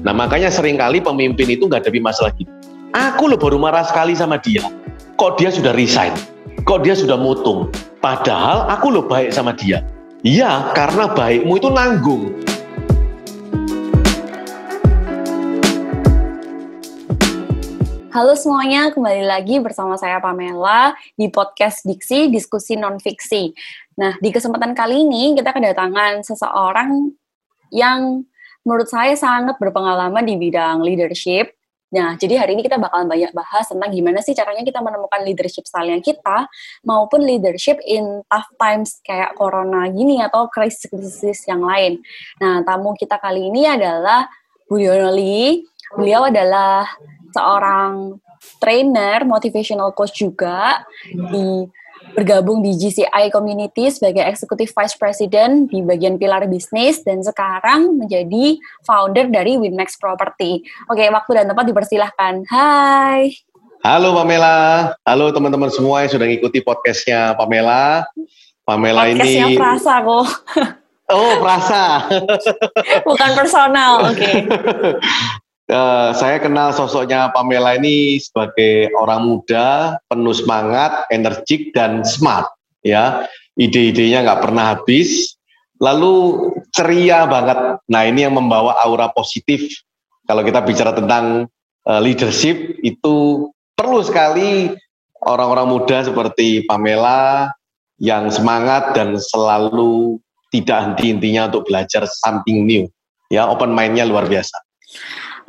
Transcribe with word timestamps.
Nah 0.00 0.16
makanya 0.16 0.48
sering 0.48 0.80
kali 0.80 0.96
pemimpin 0.96 1.44
itu 1.44 1.68
nggak 1.68 1.84
ada 1.84 1.92
masalah 2.00 2.32
gitu. 2.40 2.48
Aku 2.96 3.28
loh 3.28 3.36
baru 3.36 3.60
marah 3.60 3.84
sekali 3.84 4.16
sama 4.16 4.40
dia. 4.40 4.64
Kok 5.20 5.36
dia 5.36 5.52
sudah 5.52 5.76
resign? 5.76 6.16
Kok 6.64 6.88
dia 6.88 6.96
sudah 6.96 7.20
mutung? 7.20 7.68
Padahal 8.00 8.64
aku 8.72 8.88
loh 8.88 9.04
baik 9.04 9.28
sama 9.28 9.52
dia. 9.52 9.84
Iya, 10.24 10.72
karena 10.72 11.04
baikmu 11.12 11.52
itu 11.52 11.68
nanggung. 11.68 12.32
Halo 18.08 18.32
semuanya, 18.40 18.88
kembali 18.96 19.28
lagi 19.28 19.60
bersama 19.60 20.00
saya 20.00 20.16
Pamela 20.16 20.96
di 21.12 21.28
podcast 21.28 21.84
Diksi 21.84 22.32
Diskusi 22.32 22.72
Nonfiksi. 22.72 23.52
Nah, 24.00 24.16
di 24.16 24.32
kesempatan 24.32 24.72
kali 24.72 25.04
ini 25.04 25.36
kita 25.36 25.52
kedatangan 25.52 26.24
seseorang 26.24 27.12
yang 27.68 28.24
menurut 28.64 28.88
saya 28.88 29.16
sangat 29.16 29.56
berpengalaman 29.56 30.24
di 30.24 30.36
bidang 30.36 30.84
leadership. 30.84 31.54
Nah, 31.90 32.14
jadi 32.14 32.38
hari 32.38 32.54
ini 32.54 32.62
kita 32.62 32.78
bakalan 32.78 33.10
banyak 33.10 33.34
bahas 33.34 33.66
tentang 33.66 33.90
gimana 33.90 34.22
sih 34.22 34.30
caranya 34.30 34.62
kita 34.62 34.78
menemukan 34.78 35.26
leadership 35.26 35.66
style 35.66 35.90
yang 35.90 35.98
kita, 35.98 36.46
maupun 36.86 37.26
leadership 37.26 37.82
in 37.82 38.22
tough 38.30 38.46
times 38.62 39.02
kayak 39.02 39.34
corona 39.34 39.90
gini 39.90 40.22
atau 40.22 40.46
krisis-krisis 40.46 41.50
yang 41.50 41.66
lain. 41.66 41.98
Nah, 42.38 42.62
tamu 42.62 42.94
kita 42.94 43.18
kali 43.18 43.50
ini 43.50 43.66
adalah 43.66 44.30
Budiono 44.70 45.10
Lee. 45.10 45.66
Beliau 45.98 46.30
adalah 46.30 46.86
seorang 47.34 48.22
trainer, 48.62 49.26
motivational 49.26 49.90
coach 49.90 50.22
juga 50.22 50.86
di 51.10 51.66
bergabung 52.14 52.60
di 52.60 52.74
GCI 52.74 53.30
Community 53.30 53.90
sebagai 53.90 54.26
Executive 54.26 54.72
Vice 54.74 54.96
President 54.98 55.70
di 55.70 55.80
bagian 55.80 56.18
pilar 56.18 56.46
bisnis 56.50 57.02
dan 57.06 57.22
sekarang 57.22 57.98
menjadi 57.98 58.58
founder 58.84 59.30
dari 59.30 59.56
Winmax 59.56 59.96
Property. 59.96 60.62
Oke, 60.90 61.06
waktu 61.08 61.30
dan 61.36 61.46
tempat 61.50 61.64
dipersilahkan. 61.66 62.46
Hai. 62.50 63.34
Halo 63.80 64.12
Pamela, 64.12 64.92
halo 65.08 65.32
teman-teman 65.32 65.72
semua 65.72 66.04
yang 66.04 66.12
sudah 66.12 66.28
mengikuti 66.28 66.60
podcastnya 66.60 67.32
Pamela. 67.32 68.04
Pamela 68.68 69.08
podcastnya 69.08 69.24
ini. 69.24 69.56
Podcastnya 69.56 69.60
Prasa 69.60 69.94
kok. 70.04 70.26
Oh, 71.10 71.32
Prasa. 71.40 71.84
Bukan 73.08 73.30
personal, 73.34 73.92
oke. 74.12 74.20
Okay. 74.20 74.36
Uh, 75.70 76.10
saya 76.18 76.42
kenal 76.42 76.74
sosoknya 76.74 77.30
Pamela 77.30 77.78
ini 77.78 78.18
sebagai 78.18 78.90
orang 78.98 79.22
muda, 79.22 80.02
penuh 80.10 80.34
semangat, 80.34 81.06
energik 81.14 81.70
dan 81.70 82.02
smart. 82.02 82.50
Ya, 82.82 83.30
ide-idenya 83.54 84.26
nggak 84.26 84.42
pernah 84.50 84.74
habis, 84.74 85.38
lalu 85.78 86.50
ceria 86.74 87.22
banget. 87.30 87.78
Nah 87.86 88.02
ini 88.02 88.26
yang 88.26 88.34
membawa 88.34 88.82
aura 88.82 89.14
positif. 89.14 89.62
Kalau 90.26 90.42
kita 90.42 90.58
bicara 90.66 90.90
tentang 90.90 91.46
uh, 91.86 92.00
leadership 92.02 92.82
itu 92.82 93.46
perlu 93.78 94.02
sekali 94.02 94.74
orang-orang 95.22 95.70
muda 95.70 96.02
seperti 96.02 96.66
Pamela 96.66 97.52
yang 98.02 98.26
semangat 98.32 98.96
dan 98.98 99.14
selalu 99.14 100.18
tidak 100.50 100.82
henti-hentinya 100.82 101.46
untuk 101.46 101.70
belajar 101.70 102.10
something 102.10 102.66
new. 102.66 102.90
Ya, 103.30 103.46
open 103.46 103.70
mind-nya 103.70 104.02
luar 104.02 104.26
biasa. 104.26 104.58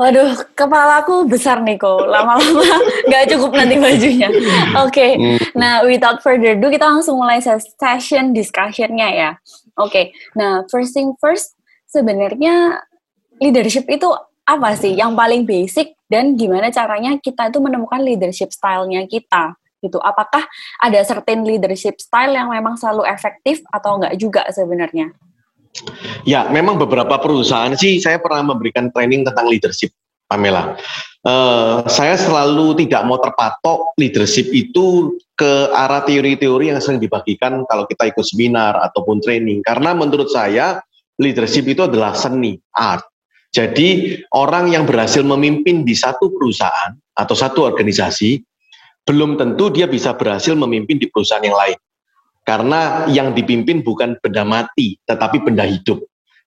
Waduh, 0.02 0.34
kepala 0.58 1.06
aku 1.06 1.30
besar 1.30 1.62
nih 1.62 1.78
kok. 1.78 2.10
Lama-lama 2.10 2.66
nggak 3.08 3.26
cukup 3.38 3.54
nanti 3.54 3.78
bajunya. 3.78 4.34
Oke, 4.82 4.90
okay. 4.90 5.12
Hmm. 5.14 5.38
nah 5.54 5.86
without 5.86 6.26
further 6.26 6.58
ado 6.58 6.74
kita 6.74 6.90
langsung 6.90 7.22
mulai 7.22 7.38
session 7.38 8.34
discussionnya 8.34 9.08
ya. 9.14 9.32
Oke, 9.78 9.94
okay. 9.94 10.06
nah 10.34 10.66
first 10.74 10.98
thing 10.98 11.14
first, 11.22 11.54
sebenarnya 11.86 12.82
leadership 13.38 13.86
itu 13.94 14.10
apa 14.42 14.74
sih 14.74 14.98
yang 14.98 15.14
paling 15.14 15.46
basic 15.46 15.94
dan 16.10 16.34
gimana 16.34 16.74
caranya 16.74 17.22
kita 17.22 17.54
itu 17.54 17.62
menemukan 17.62 18.02
leadership 18.02 18.50
style-nya 18.50 19.06
kita 19.06 19.54
gitu. 19.86 20.02
Apakah 20.02 20.50
ada 20.82 20.98
certain 21.06 21.46
leadership 21.46 22.02
style 22.02 22.34
yang 22.34 22.50
memang 22.50 22.74
selalu 22.74 23.06
efektif 23.06 23.62
atau 23.70 24.02
enggak 24.02 24.18
juga 24.18 24.42
sebenarnya? 24.50 25.14
Ya, 26.28 26.48
memang 26.50 26.78
beberapa 26.78 27.18
perusahaan 27.18 27.74
sih 27.74 27.98
saya 27.98 28.22
pernah 28.22 28.54
memberikan 28.54 28.94
training 28.94 29.26
tentang 29.26 29.50
leadership, 29.50 29.90
Pamela. 30.30 30.78
Uh, 31.22 31.86
saya 31.86 32.18
selalu 32.18 32.74
tidak 32.82 33.06
mau 33.06 33.22
terpatok 33.22 33.94
leadership 34.02 34.50
itu 34.50 35.18
ke 35.38 35.70
arah 35.74 36.02
teori-teori 36.02 36.74
yang 36.74 36.82
sering 36.82 37.02
dibagikan 37.02 37.62
kalau 37.70 37.86
kita 37.86 38.10
ikut 38.10 38.26
seminar 38.26 38.78
ataupun 38.90 39.22
training. 39.22 39.62
Karena 39.62 39.94
menurut 39.94 40.30
saya 40.30 40.82
leadership 41.22 41.70
itu 41.70 41.86
adalah 41.86 42.18
seni, 42.18 42.58
art. 42.74 43.06
Jadi 43.52 44.18
orang 44.32 44.72
yang 44.72 44.88
berhasil 44.88 45.22
memimpin 45.22 45.84
di 45.84 45.92
satu 45.92 46.32
perusahaan 46.32 46.96
atau 47.14 47.36
satu 47.36 47.68
organisasi, 47.68 48.40
belum 49.04 49.36
tentu 49.36 49.68
dia 49.74 49.92
bisa 49.92 50.16
berhasil 50.16 50.56
memimpin 50.56 50.96
di 50.96 51.12
perusahaan 51.12 51.44
yang 51.44 51.58
lain. 51.58 51.78
Karena 52.42 53.06
yang 53.06 53.38
dipimpin 53.38 53.86
bukan 53.86 54.18
benda 54.18 54.42
mati, 54.42 54.98
tetapi 55.06 55.46
benda 55.46 55.62
hidup. 55.66 56.02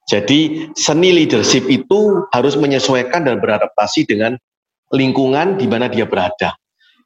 Jadi 0.05 0.69
seni 0.77 1.15
leadership 1.15 1.65
itu 1.71 2.29
harus 2.35 2.59
menyesuaikan 2.61 3.25
dan 3.25 3.41
beradaptasi 3.41 4.05
dengan 4.05 4.37
lingkungan 4.93 5.57
di 5.57 5.65
mana 5.65 5.89
dia 5.89 6.05
berada. 6.05 6.53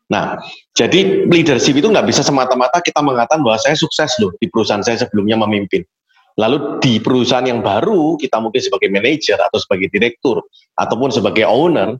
Nah, 0.08 0.40
jadi 0.72 1.28
leadership 1.28 1.76
itu 1.76 1.86
nggak 1.86 2.08
bisa 2.08 2.24
semata-mata 2.24 2.80
kita 2.80 3.04
mengatakan 3.04 3.44
bahwa 3.44 3.60
saya 3.60 3.76
sukses 3.76 4.08
loh 4.18 4.32
di 4.40 4.48
perusahaan 4.48 4.80
saya 4.80 5.04
sebelumnya 5.04 5.36
memimpin. 5.36 5.84
Lalu 6.40 6.80
di 6.80 6.96
perusahaan 7.02 7.44
yang 7.44 7.60
baru 7.60 8.16
kita 8.16 8.40
mungkin 8.40 8.62
sebagai 8.62 8.88
manajer 8.88 9.36
atau 9.36 9.58
sebagai 9.60 9.90
direktur 9.92 10.46
ataupun 10.78 11.10
sebagai 11.12 11.44
owner 11.44 11.98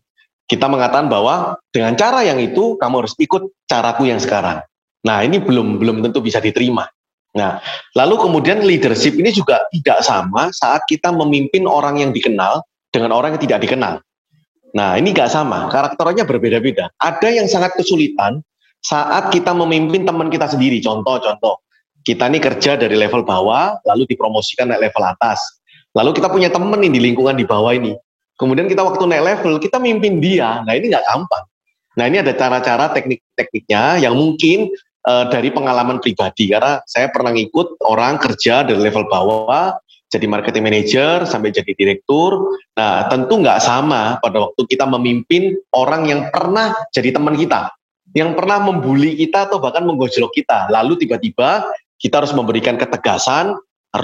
kita 0.48 0.64
mengatakan 0.70 1.12
bahwa 1.12 1.60
dengan 1.68 1.92
cara 1.98 2.24
yang 2.24 2.40
itu 2.40 2.80
kamu 2.80 3.04
harus 3.04 3.12
ikut 3.20 3.52
caraku 3.68 4.08
yang 4.08 4.16
sekarang. 4.22 4.64
Nah, 5.06 5.22
ini 5.22 5.38
belum 5.38 5.78
belum 5.78 6.02
tentu 6.02 6.18
bisa 6.18 6.42
diterima. 6.42 6.88
Nah, 7.36 7.60
lalu 7.94 8.18
kemudian 8.18 8.64
leadership 8.64 9.14
ini 9.14 9.30
juga 9.30 9.62
tidak 9.70 10.02
sama 10.02 10.50
saat 10.50 10.82
kita 10.88 11.12
memimpin 11.12 11.68
orang 11.68 12.00
yang 12.02 12.10
dikenal 12.10 12.64
dengan 12.90 13.14
orang 13.14 13.36
yang 13.36 13.42
tidak 13.44 13.68
dikenal. 13.68 14.00
Nah, 14.74 14.96
ini 14.96 15.14
nggak 15.14 15.30
sama, 15.30 15.68
karakternya 15.70 16.24
berbeda-beda. 16.26 16.90
Ada 17.00 17.28
yang 17.30 17.46
sangat 17.46 17.76
kesulitan 17.76 18.42
saat 18.82 19.30
kita 19.32 19.54
memimpin 19.54 20.04
teman 20.04 20.28
kita 20.28 20.48
sendiri. 20.50 20.80
Contoh-contoh, 20.82 21.62
kita 22.04 22.28
ini 22.28 22.40
kerja 22.40 22.76
dari 22.76 22.96
level 22.96 23.24
bawah, 23.24 23.80
lalu 23.84 24.08
dipromosikan 24.08 24.68
naik 24.68 24.88
level 24.90 25.04
atas. 25.04 25.40
Lalu 25.96 26.20
kita 26.20 26.28
punya 26.28 26.48
teman 26.52 26.80
nih 26.84 26.92
di 26.92 27.00
lingkungan 27.00 27.36
di 27.36 27.48
bawah 27.48 27.72
ini. 27.72 27.96
Kemudian 28.38 28.70
kita 28.70 28.84
waktu 28.84 29.02
naik 29.08 29.24
level, 29.24 29.58
kita 29.58 29.80
mimpin 29.80 30.20
dia. 30.20 30.62
Nah, 30.62 30.72
ini 30.76 30.92
nggak 30.92 31.04
gampang. 31.04 31.44
Nah, 31.98 32.04
ini 32.06 32.22
ada 32.22 32.32
cara-cara 32.36 32.94
teknik-tekniknya 32.94 34.04
yang 34.04 34.14
mungkin 34.14 34.70
uh, 35.08 35.24
dari 35.32 35.48
pengalaman 35.48 35.98
pribadi 36.04 36.52
karena 36.52 36.84
saya 36.84 37.08
pernah 37.08 37.32
ngikut 37.32 37.80
orang 37.88 38.20
kerja 38.20 38.68
dari 38.68 38.76
level 38.76 39.08
bawah 39.08 39.72
jadi 40.08 40.24
marketing 40.24 40.64
manager 40.64 41.28
sampai 41.28 41.52
jadi 41.52 41.72
direktur. 41.76 42.56
Nah, 42.76 43.08
tentu 43.12 43.44
nggak 43.44 43.60
sama 43.60 44.16
pada 44.24 44.48
waktu 44.48 44.64
kita 44.64 44.88
memimpin 44.88 45.56
orang 45.76 46.08
yang 46.08 46.20
pernah 46.32 46.72
jadi 46.96 47.12
teman 47.12 47.36
kita, 47.36 47.68
yang 48.16 48.32
pernah 48.32 48.56
membuli 48.56 49.14
kita 49.20 49.52
atau 49.52 49.60
bahkan 49.60 49.84
menggojlok 49.84 50.32
kita. 50.32 50.72
Lalu 50.72 51.04
tiba-tiba 51.04 51.68
kita 52.00 52.24
harus 52.24 52.32
memberikan 52.32 52.80
ketegasan, 52.80 53.52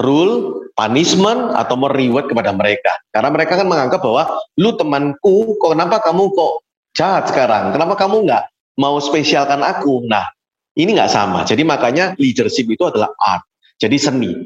rule, 0.05 0.61
punishment 0.77 1.57
atau 1.57 1.73
mereward 1.73 2.29
kepada 2.29 2.53
mereka. 2.53 2.93
Karena 3.09 3.33
mereka 3.33 3.57
kan 3.57 3.65
menganggap 3.65 4.05
bahwa 4.05 4.29
lu 4.61 4.77
temanku, 4.77 5.57
kok 5.57 5.73
kenapa 5.73 6.05
kamu 6.05 6.29
kok 6.37 6.53
jahat 6.93 7.33
sekarang? 7.33 7.73
Kenapa 7.73 7.97
kamu 7.97 8.29
nggak 8.29 8.43
mau 8.77 9.01
spesialkan 9.01 9.65
aku? 9.65 10.05
Nah, 10.05 10.34
ini 10.75 10.95
nggak 10.95 11.11
sama. 11.11 11.47
Jadi 11.47 11.63
makanya 11.63 12.13
leadership 12.19 12.67
itu 12.67 12.83
adalah 12.87 13.11
art, 13.19 13.43
jadi 13.79 13.95
seni. 13.95 14.45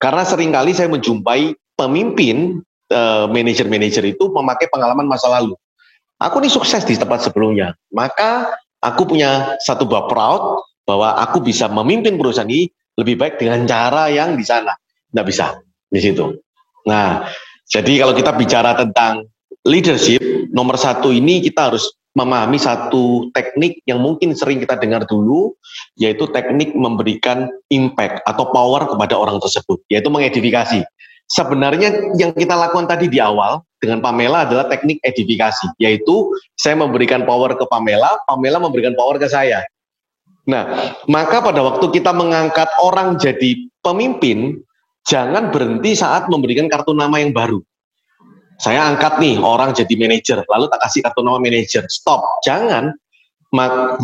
Karena 0.00 0.24
sering 0.24 0.52
kali 0.52 0.72
saya 0.72 0.88
menjumpai 0.88 1.52
pemimpin 1.76 2.60
uh, 2.92 3.28
manajer-manajer 3.28 4.16
itu 4.16 4.24
memakai 4.32 4.68
pengalaman 4.72 5.04
masa 5.04 5.28
lalu. 5.28 5.56
Aku 6.20 6.40
ini 6.44 6.52
sukses 6.52 6.84
di 6.84 7.00
tempat 7.00 7.24
sebelumnya, 7.24 7.72
maka 7.92 8.52
aku 8.80 9.08
punya 9.08 9.56
satu 9.64 9.88
buah 9.88 10.04
proud 10.08 10.64
bahwa 10.84 11.16
aku 11.16 11.40
bisa 11.40 11.68
memimpin 11.68 12.20
perusahaan 12.20 12.48
ini 12.48 12.68
lebih 13.00 13.16
baik 13.16 13.40
dengan 13.40 13.64
cara 13.64 14.12
yang 14.12 14.36
di 14.36 14.44
sana. 14.44 14.76
Nggak 15.12 15.26
bisa 15.28 15.46
di 15.88 16.00
situ. 16.00 16.36
Nah, 16.84 17.24
jadi 17.68 18.04
kalau 18.04 18.12
kita 18.16 18.32
bicara 18.36 18.76
tentang 18.76 19.24
leadership, 19.64 20.20
nomor 20.52 20.76
satu 20.80 21.12
ini 21.12 21.40
kita 21.44 21.72
harus 21.72 21.88
memahami 22.20 22.60
satu 22.60 23.32
teknik 23.32 23.80
yang 23.88 24.04
mungkin 24.04 24.36
sering 24.36 24.60
kita 24.60 24.76
dengar 24.76 25.08
dulu, 25.08 25.56
yaitu 25.96 26.28
teknik 26.28 26.76
memberikan 26.76 27.48
impact 27.72 28.20
atau 28.28 28.52
power 28.52 28.84
kepada 28.84 29.16
orang 29.16 29.40
tersebut, 29.40 29.80
yaitu 29.88 30.12
mengedifikasi. 30.12 30.84
Sebenarnya 31.30 32.12
yang 32.18 32.36
kita 32.36 32.52
lakukan 32.52 32.90
tadi 32.90 33.08
di 33.08 33.22
awal 33.22 33.64
dengan 33.80 34.04
Pamela 34.04 34.44
adalah 34.44 34.68
teknik 34.68 35.00
edifikasi, 35.00 35.72
yaitu 35.80 36.28
saya 36.60 36.76
memberikan 36.76 37.24
power 37.24 37.56
ke 37.56 37.64
Pamela, 37.70 38.20
Pamela 38.28 38.60
memberikan 38.60 38.92
power 38.92 39.16
ke 39.16 39.30
saya. 39.30 39.64
Nah, 40.44 40.92
maka 41.06 41.40
pada 41.40 41.62
waktu 41.62 41.86
kita 41.94 42.10
mengangkat 42.12 42.68
orang 42.82 43.16
jadi 43.16 43.70
pemimpin, 43.80 44.60
jangan 45.06 45.54
berhenti 45.54 45.94
saat 45.94 46.26
memberikan 46.26 46.66
kartu 46.66 46.92
nama 46.92 47.22
yang 47.22 47.30
baru. 47.30 47.62
Saya 48.60 48.84
angkat 48.92 49.16
nih 49.24 49.40
orang 49.40 49.72
jadi 49.72 49.94
manajer, 49.96 50.44
lalu 50.44 50.68
tak 50.68 50.84
kasih 50.84 51.00
kartu 51.00 51.24
nama 51.24 51.40
manajer. 51.40 51.88
Stop, 51.88 52.20
jangan. 52.44 52.92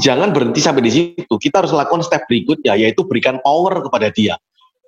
Jangan 0.01 0.33
berhenti 0.33 0.65
sampai 0.65 0.83
di 0.83 0.91
situ. 0.91 1.35
Kita 1.37 1.61
harus 1.61 1.77
lakukan 1.77 2.01
step 2.01 2.25
berikutnya, 2.25 2.73
yaitu 2.75 3.05
berikan 3.05 3.37
power 3.45 3.85
kepada 3.85 4.09
dia, 4.11 4.35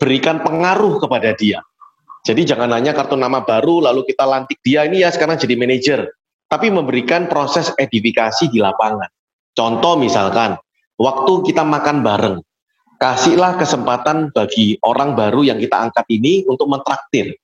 berikan 0.00 0.40
pengaruh 0.40 0.98
kepada 0.98 1.36
dia. 1.36 1.60
Jadi 2.24 2.48
jangan 2.48 2.72
hanya 2.74 2.96
kartu 2.96 3.14
nama 3.14 3.44
baru, 3.44 3.84
lalu 3.84 4.08
kita 4.08 4.24
lantik 4.26 4.58
dia 4.64 4.88
ini 4.88 5.04
ya 5.04 5.12
sekarang 5.12 5.38
jadi 5.38 5.54
manajer, 5.54 6.10
tapi 6.50 6.72
memberikan 6.72 7.28
proses 7.28 7.70
edifikasi 7.76 8.50
di 8.50 8.58
lapangan. 8.58 9.06
Contoh 9.54 9.94
misalkan, 10.00 10.58
waktu 10.98 11.32
kita 11.46 11.62
makan 11.62 12.02
bareng, 12.02 12.36
kasihlah 12.98 13.60
kesempatan 13.60 14.34
bagi 14.34 14.80
orang 14.82 15.14
baru 15.14 15.46
yang 15.46 15.62
kita 15.62 15.76
angkat 15.76 16.08
ini 16.10 16.42
untuk 16.50 16.66
mentraktir 16.66 17.36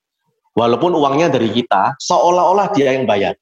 walaupun 0.54 0.94
uangnya 0.94 1.28
dari 1.34 1.50
kita, 1.50 1.98
seolah-olah 1.98 2.70
dia 2.72 2.94
yang 2.94 3.04
bayar. 3.04 3.34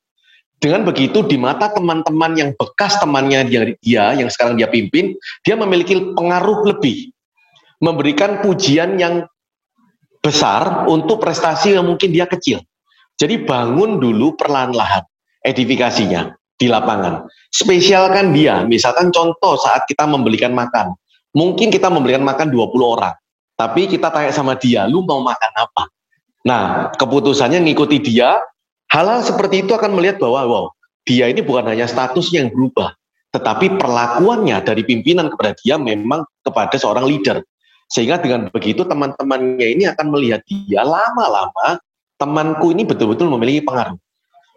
Dengan 0.62 0.86
begitu 0.86 1.26
di 1.26 1.34
mata 1.36 1.70
teman-teman 1.74 2.32
yang 2.38 2.50
bekas 2.54 2.96
temannya 3.02 3.40
dia, 3.50 3.62
dia 3.82 4.04
yang 4.14 4.30
sekarang 4.30 4.54
dia 4.56 4.70
pimpin, 4.70 5.14
dia 5.42 5.58
memiliki 5.58 6.14
pengaruh 6.14 6.74
lebih. 6.74 7.10
Memberikan 7.82 8.38
pujian 8.38 8.94
yang 8.94 9.26
besar 10.22 10.86
untuk 10.86 11.18
prestasi 11.18 11.74
yang 11.74 11.90
mungkin 11.90 12.14
dia 12.14 12.30
kecil. 12.30 12.62
Jadi 13.18 13.42
bangun 13.42 13.98
dulu 13.98 14.38
perlahan-lahan 14.38 15.02
edifikasinya 15.42 16.30
di 16.54 16.70
lapangan. 16.70 17.26
Spesialkan 17.50 18.30
dia, 18.30 18.62
misalkan 18.62 19.10
contoh 19.10 19.58
saat 19.58 19.82
kita 19.90 20.06
membelikan 20.06 20.54
makan. 20.54 20.94
Mungkin 21.34 21.74
kita 21.74 21.90
memberikan 21.90 22.22
makan 22.22 22.54
20 22.54 22.70
orang, 22.86 23.18
tapi 23.58 23.90
kita 23.90 24.14
tanya 24.14 24.30
sama 24.30 24.54
dia, 24.54 24.86
lu 24.86 25.02
mau 25.02 25.20
makan 25.20 25.52
apa? 25.58 25.91
Nah, 26.42 26.90
keputusannya 26.98 27.62
ngikuti 27.62 28.02
dia, 28.02 28.42
hal-hal 28.90 29.22
seperti 29.22 29.62
itu 29.62 29.72
akan 29.78 29.94
melihat 29.94 30.18
bahwa 30.18 30.40
wow, 30.46 30.64
dia 31.06 31.30
ini 31.30 31.42
bukan 31.42 31.70
hanya 31.70 31.86
statusnya 31.86 32.46
yang 32.46 32.50
berubah, 32.50 32.94
tetapi 33.30 33.78
perlakuannya 33.78 34.58
dari 34.66 34.82
pimpinan 34.82 35.30
kepada 35.30 35.54
dia 35.62 35.78
memang 35.78 36.26
kepada 36.42 36.74
seorang 36.78 37.06
leader. 37.06 37.42
Sehingga 37.92 38.18
dengan 38.18 38.48
begitu 38.48 38.88
teman-temannya 38.88 39.68
ini 39.78 39.84
akan 39.86 40.06
melihat 40.10 40.40
dia 40.48 40.80
lama-lama 40.82 41.78
temanku 42.16 42.72
ini 42.72 42.86
betul-betul 42.86 43.28
memiliki 43.34 43.66
pengaruh. 43.66 43.98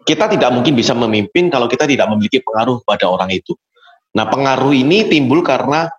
Kita 0.06 0.30
tidak 0.30 0.54
mungkin 0.54 0.78
bisa 0.78 0.94
memimpin 0.94 1.50
kalau 1.50 1.66
kita 1.66 1.82
tidak 1.82 2.06
memiliki 2.06 2.38
pengaruh 2.38 2.78
pada 2.86 3.10
orang 3.10 3.26
itu. 3.34 3.58
Nah, 4.14 4.24
pengaruh 4.30 4.70
ini 4.70 5.10
timbul 5.10 5.42
karena 5.42 5.90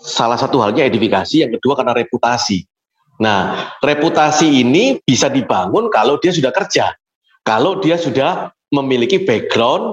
salah 0.00 0.38
satu 0.38 0.62
halnya 0.62 0.86
edifikasi, 0.86 1.44
yang 1.44 1.52
kedua 1.58 1.76
karena 1.76 1.92
reputasi. 1.92 2.64
Nah, 3.20 3.76
reputasi 3.84 4.64
ini 4.64 4.96
bisa 5.04 5.28
dibangun 5.28 5.92
kalau 5.92 6.16
dia 6.16 6.32
sudah 6.32 6.48
kerja, 6.56 6.96
kalau 7.44 7.76
dia 7.76 8.00
sudah 8.00 8.48
memiliki 8.72 9.20
background 9.20 9.92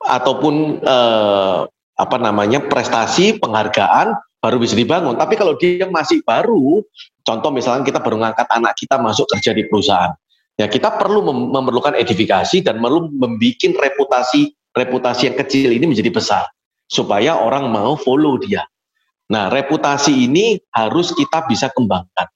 ataupun 0.00 0.80
eh, 0.80 1.58
apa 1.68 2.16
namanya 2.16 2.64
prestasi, 2.64 3.36
penghargaan 3.36 4.16
baru 4.40 4.56
bisa 4.56 4.72
dibangun. 4.72 5.20
Tapi 5.20 5.36
kalau 5.36 5.54
dia 5.60 5.84
masih 5.86 6.24
baru, 6.24 6.80
contoh 7.22 7.50
misalnya 7.52 7.84
kita 7.84 8.00
baru 8.00 8.24
ngangkat 8.24 8.48
anak 8.48 8.72
kita 8.80 8.96
masuk 8.96 9.28
kerja 9.36 9.52
di 9.52 9.68
perusahaan, 9.68 10.16
ya 10.56 10.64
kita 10.66 10.96
perlu 10.96 11.28
mem 11.28 11.52
memerlukan 11.52 11.92
edifikasi 11.92 12.64
dan 12.64 12.80
perlu 12.80 13.12
membuat 13.12 13.62
reputasi 13.68 14.56
reputasi 14.72 15.28
yang 15.28 15.36
kecil 15.36 15.68
ini 15.76 15.84
menjadi 15.84 16.08
besar 16.08 16.48
supaya 16.88 17.36
orang 17.36 17.68
mau 17.68 18.00
follow 18.00 18.40
dia. 18.40 18.64
Nah, 19.28 19.52
reputasi 19.52 20.28
ini 20.28 20.56
harus 20.72 21.12
kita 21.12 21.44
bisa 21.48 21.68
kembangkan. 21.72 22.28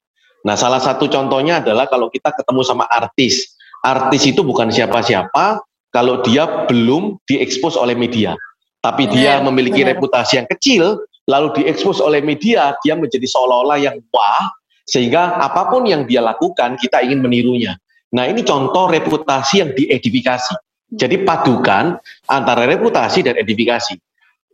Nah, 0.46 0.54
salah 0.54 0.78
satu 0.78 1.10
contohnya 1.10 1.58
adalah 1.58 1.90
kalau 1.90 2.06
kita 2.06 2.31
ketemu 2.31 2.62
sama 2.62 2.87
artis. 2.87 3.58
Artis 3.82 4.31
itu 4.31 4.46
bukan 4.46 4.70
siapa-siapa 4.70 5.58
kalau 5.90 6.22
dia 6.22 6.70
belum 6.70 7.19
diekspos 7.26 7.75
oleh 7.75 7.98
media. 7.98 8.38
Tapi 8.78 9.10
dia 9.10 9.43
memiliki 9.43 9.82
benar. 9.82 9.98
reputasi 9.98 10.38
yang 10.38 10.46
kecil, 10.46 11.02
lalu 11.26 11.50
diekspos 11.58 11.98
oleh 11.98 12.22
media, 12.22 12.78
dia 12.87 12.94
menjadi 12.94 13.26
seolah-olah 13.26 13.82
yang 13.82 13.98
wah, 14.14 14.54
sehingga 14.87 15.43
apa 15.43 15.66
pun 15.66 15.82
yang 15.82 16.06
dia 16.06 16.22
lakukan, 16.22 16.78
kita 16.78 17.02
ingin 17.02 17.19
menirunya. 17.19 17.75
Nah, 18.14 18.31
ini 18.31 18.46
contoh 18.46 18.87
reputasi 18.87 19.54
yang 19.66 19.75
diedifikasi. 19.75 20.54
Jadi 20.87 21.26
padukan 21.26 21.98
antara 22.31 22.62
reputasi 22.70 23.26
dan 23.26 23.34
edifikasi. 23.34 23.98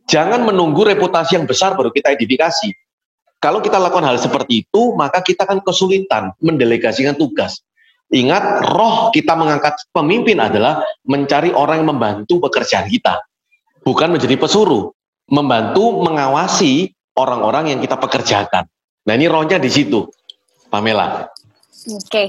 Jangan 0.08 0.48
menunggu 0.48 0.88
reputasi 0.88 1.36
yang 1.36 1.44
besar 1.44 1.76
baru 1.76 1.92
kita 1.92 2.16
edifikasi. 2.16 2.72
Kalau 3.42 3.58
kita 3.58 3.74
lakukan 3.82 4.06
hal 4.06 4.22
seperti 4.22 4.62
itu, 4.62 4.94
maka 4.94 5.18
kita 5.18 5.42
akan 5.42 5.66
kesulitan 5.66 6.30
mendelegasikan 6.38 7.18
tugas. 7.18 7.58
Ingat, 8.14 8.62
roh 8.70 9.10
kita 9.10 9.34
mengangkat 9.34 9.82
pemimpin 9.90 10.38
adalah 10.38 10.86
mencari 11.02 11.50
orang 11.50 11.82
yang 11.82 11.90
membantu 11.90 12.38
pekerjaan 12.38 12.86
kita. 12.86 13.18
Bukan 13.82 14.14
menjadi 14.14 14.38
pesuruh. 14.38 14.94
Membantu 15.26 16.06
mengawasi 16.06 16.94
orang-orang 17.18 17.74
yang 17.74 17.80
kita 17.82 17.98
pekerjakan. 17.98 18.70
Nah 19.10 19.12
ini 19.18 19.26
rohnya 19.26 19.58
di 19.58 19.66
situ, 19.72 20.06
Pamela. 20.70 21.26
Oke, 21.82 22.06
okay. 22.06 22.26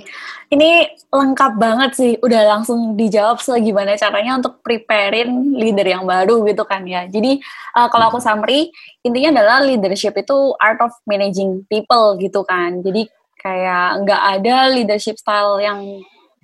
ini 0.50 0.90
lengkap 1.14 1.62
banget 1.62 1.92
sih. 1.94 2.12
Udah 2.26 2.58
langsung 2.58 2.98
dijawab 2.98 3.38
gimana 3.62 3.94
caranya 3.94 4.42
untuk 4.42 4.66
preparein 4.66 5.54
leader 5.54 5.86
yang 5.86 6.10
baru 6.10 6.42
gitu 6.50 6.66
kan 6.66 6.82
ya. 6.90 7.06
Jadi 7.06 7.38
uh, 7.78 7.86
kalau 7.94 8.10
aku 8.10 8.18
summary, 8.18 8.74
intinya 9.06 9.38
adalah 9.38 9.62
leadership 9.62 10.18
itu 10.18 10.58
art 10.58 10.82
of 10.82 10.90
managing 11.06 11.62
people 11.70 12.18
gitu 12.18 12.42
kan. 12.42 12.82
Jadi 12.82 13.06
kayak 13.38 14.02
nggak 14.02 14.22
ada 14.42 14.56
leadership 14.74 15.22
style 15.22 15.62
yang 15.62 16.02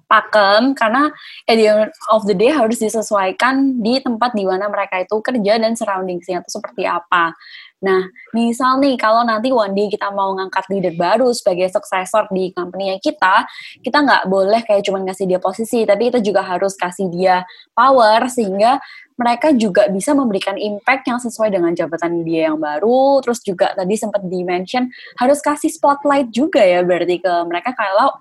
pakem 0.10 0.74
karena 0.74 1.14
at 1.46 1.56
the 1.56 1.66
end 1.70 1.94
of 2.10 2.26
the 2.26 2.34
day 2.34 2.50
harus 2.50 2.82
disesuaikan 2.82 3.78
di 3.78 4.02
tempat 4.02 4.34
di 4.34 4.42
mana 4.42 4.66
mereka 4.66 5.02
itu 5.02 5.22
kerja 5.22 5.62
dan 5.62 5.78
surroundingsnya 5.78 6.42
itu 6.42 6.50
seperti 6.50 6.90
apa. 6.90 7.38
Nah, 7.80 8.12
misal 8.36 8.76
nih 8.84 9.00
kalau 9.00 9.24
nanti 9.24 9.56
one 9.56 9.72
day 9.72 9.88
kita 9.88 10.12
mau 10.12 10.36
ngangkat 10.36 10.68
leader 10.68 10.94
baru 11.00 11.32
sebagai 11.32 11.72
successor 11.72 12.28
di 12.28 12.52
company 12.52 13.00
kita, 13.00 13.48
kita 13.80 14.04
nggak 14.04 14.24
boleh 14.28 14.60
kayak 14.68 14.84
cuma 14.84 15.00
ngasih 15.00 15.24
dia 15.24 15.40
posisi, 15.40 15.88
tapi 15.88 16.12
kita 16.12 16.20
juga 16.20 16.44
harus 16.44 16.76
kasih 16.76 17.08
dia 17.08 17.48
power 17.72 18.28
sehingga 18.28 18.84
mereka 19.16 19.56
juga 19.56 19.88
bisa 19.88 20.12
memberikan 20.12 20.60
impact 20.60 21.08
yang 21.08 21.20
sesuai 21.24 21.56
dengan 21.56 21.72
jabatan 21.72 22.24
dia 22.28 22.52
yang 22.52 22.60
baru. 22.60 23.24
Terus 23.24 23.40
juga 23.48 23.72
tadi 23.72 23.96
sempat 23.96 24.28
di-mention 24.28 24.92
harus 25.16 25.40
kasih 25.40 25.72
spotlight 25.72 26.32
juga 26.36 26.60
ya 26.60 26.84
berarti 26.84 27.24
ke 27.24 27.34
mereka 27.48 27.72
kalau 27.76 28.12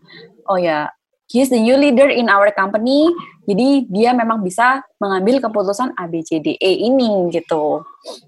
oh 0.46 0.58
ya 0.58 0.90
he's 1.30 1.50
the 1.50 1.58
new 1.58 1.74
leader 1.74 2.06
in 2.06 2.30
our 2.30 2.50
company. 2.54 3.10
Jadi 3.48 3.88
dia 3.88 4.12
memang 4.12 4.44
bisa 4.44 4.84
mengambil 5.00 5.40
keputusan 5.40 5.96
A, 5.96 6.04
B, 6.04 6.20
C, 6.20 6.36
D, 6.36 6.60
E 6.60 6.72
ini 6.84 7.32
gitu. 7.32 7.80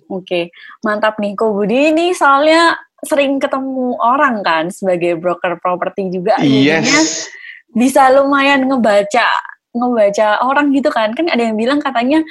Oke, 0.08 0.24
okay. 0.24 0.44
mantap 0.80 1.20
nih 1.20 1.36
Ko 1.36 1.52
Budi 1.52 1.92
ini 1.92 2.16
soalnya 2.16 2.80
sering 3.04 3.36
ketemu 3.36 4.00
orang 4.00 4.40
kan 4.40 4.72
sebagai 4.72 5.20
broker 5.20 5.60
properti 5.60 6.08
juga. 6.08 6.40
Yes. 6.40 7.28
bisa 7.70 8.10
lumayan 8.10 8.66
ngebaca 8.66 9.28
ngebaca 9.76 10.42
orang 10.42 10.72
gitu 10.72 10.88
kan. 10.88 11.12
Kan 11.12 11.28
ada 11.28 11.52
yang 11.52 11.60
bilang 11.60 11.84
katanya 11.84 12.24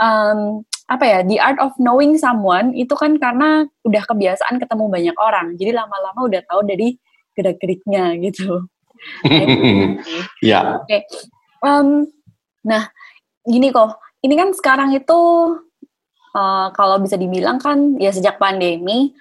um, 0.00 0.64
apa 0.90 1.04
ya 1.06 1.18
the 1.22 1.38
art 1.38 1.60
of 1.62 1.70
knowing 1.78 2.18
someone 2.18 2.74
itu 2.74 2.90
kan 2.98 3.14
karena 3.20 3.62
udah 3.86 4.02
kebiasaan 4.10 4.58
ketemu 4.58 4.90
banyak 4.90 5.16
orang 5.22 5.54
jadi 5.54 5.78
lama-lama 5.78 6.26
udah 6.26 6.42
tahu 6.50 6.66
dari 6.66 6.98
gerak-geriknya 7.38 8.18
gitu 8.18 8.66
ya. 10.50 10.82
Oke. 10.82 10.84
Okay. 10.84 11.00
Um, 11.60 12.08
nah, 12.66 12.88
gini 13.44 13.72
kok. 13.72 13.98
Ini 14.20 14.34
kan 14.36 14.48
sekarang 14.52 14.92
itu 14.92 15.20
uh, 16.36 16.68
kalau 16.76 17.00
bisa 17.00 17.16
dibilang 17.16 17.56
kan 17.56 17.96
ya 17.96 18.12
sejak 18.12 18.36
pandemi 18.36 19.16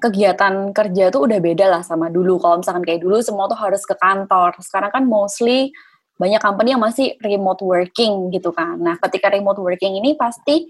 kegiatan 0.00 0.72
kerja 0.72 1.12
tuh 1.12 1.28
udah 1.28 1.38
beda 1.38 1.66
lah 1.68 1.82
sama 1.84 2.08
dulu. 2.08 2.40
Kalau 2.40 2.64
misalkan 2.64 2.82
kayak 2.82 3.04
dulu 3.04 3.20
semua 3.20 3.46
tuh 3.46 3.60
harus 3.60 3.84
ke 3.84 3.94
kantor. 3.94 4.56
Sekarang 4.64 4.90
kan 4.90 5.04
mostly 5.04 5.70
banyak 6.16 6.40
company 6.40 6.72
yang 6.76 6.82
masih 6.82 7.16
remote 7.20 7.60
working 7.64 8.32
gitu 8.32 8.50
kan. 8.52 8.80
Nah, 8.80 8.96
ketika 9.00 9.32
remote 9.32 9.60
working 9.60 10.00
ini 10.00 10.16
pasti 10.16 10.68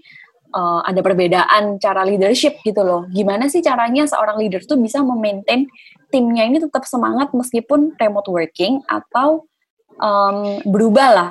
uh, 0.55 0.83
ada 0.83 0.99
perbedaan 0.99 1.79
cara 1.79 2.03
leadership 2.03 2.59
gitu 2.63 2.83
loh. 2.83 3.07
Gimana 3.11 3.47
sih 3.47 3.63
caranya 3.63 4.07
seorang 4.07 4.39
leader 4.39 4.63
tuh 4.63 4.79
bisa 4.79 4.99
memaintain 5.03 5.67
timnya 6.11 6.43
ini 6.47 6.59
tetap 6.59 6.83
semangat 6.83 7.31
meskipun 7.31 7.95
remote 7.95 8.29
working 8.31 8.83
atau 8.87 9.47
um, 9.99 10.59
berubah 10.67 11.09
lah 11.11 11.29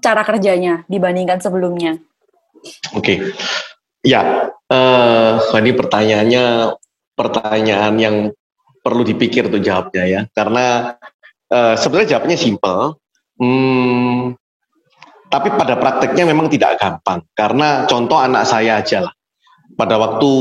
cara 0.00 0.24
kerjanya 0.26 0.84
dibandingkan 0.88 1.38
sebelumnya? 1.40 2.00
Oke, 2.92 3.00
okay. 3.00 3.18
ya, 4.04 4.52
uh, 4.68 5.56
ini 5.56 5.72
pertanyaannya 5.72 6.76
pertanyaan 7.16 7.94
yang 7.96 8.16
perlu 8.84 9.04
dipikir 9.04 9.48
tuh 9.48 9.60
jawabnya 9.60 10.04
ya, 10.04 10.20
karena 10.36 10.96
uh, 11.48 11.74
sebenarnya 11.76 12.16
jawabnya 12.16 12.36
simple, 12.36 13.00
hmm, 13.40 14.36
tapi 15.32 15.48
pada 15.56 15.80
prakteknya 15.80 16.28
memang 16.28 16.52
tidak 16.52 16.76
gampang. 16.76 17.24
Karena 17.32 17.88
contoh 17.88 18.20
anak 18.20 18.44
saya 18.44 18.84
aja 18.84 19.08
lah, 19.08 19.14
pada 19.76 19.96
waktu 19.96 20.32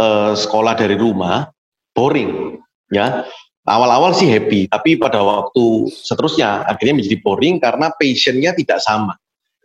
uh, 0.00 0.32
sekolah 0.32 0.72
dari 0.72 0.96
rumah, 0.96 1.52
boring 1.92 2.56
ya 2.92 3.24
awal-awal 3.66 4.10
sih 4.14 4.26
happy, 4.26 4.66
tapi 4.66 4.98
pada 4.98 5.22
waktu 5.22 5.90
seterusnya 5.90 6.66
akhirnya 6.66 7.02
menjadi 7.02 7.16
boring 7.22 7.62
karena 7.62 7.90
passionnya 7.94 8.50
tidak 8.56 8.82
sama. 8.82 9.14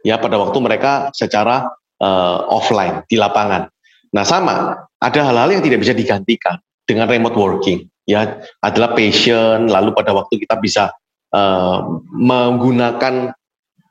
Ya 0.05 0.21
pada 0.21 0.37
waktu 0.37 0.57
mereka 0.61 1.09
secara 1.17 1.67
uh, 1.99 2.39
offline 2.47 3.01
di 3.09 3.17
lapangan. 3.17 3.67
Nah 4.13 4.23
sama, 4.23 4.87
ada 5.01 5.19
hal-hal 5.25 5.49
yang 5.57 5.63
tidak 5.65 5.83
bisa 5.83 5.93
digantikan 5.97 6.61
dengan 6.85 7.09
remote 7.09 7.35
working. 7.35 7.89
Ya 8.07 8.39
adalah 8.63 8.95
passion, 8.95 9.67
lalu 9.67 9.91
pada 9.91 10.15
waktu 10.15 10.39
kita 10.39 10.55
bisa 10.63 10.93
uh, 11.35 11.83
menggunakan 12.15 13.35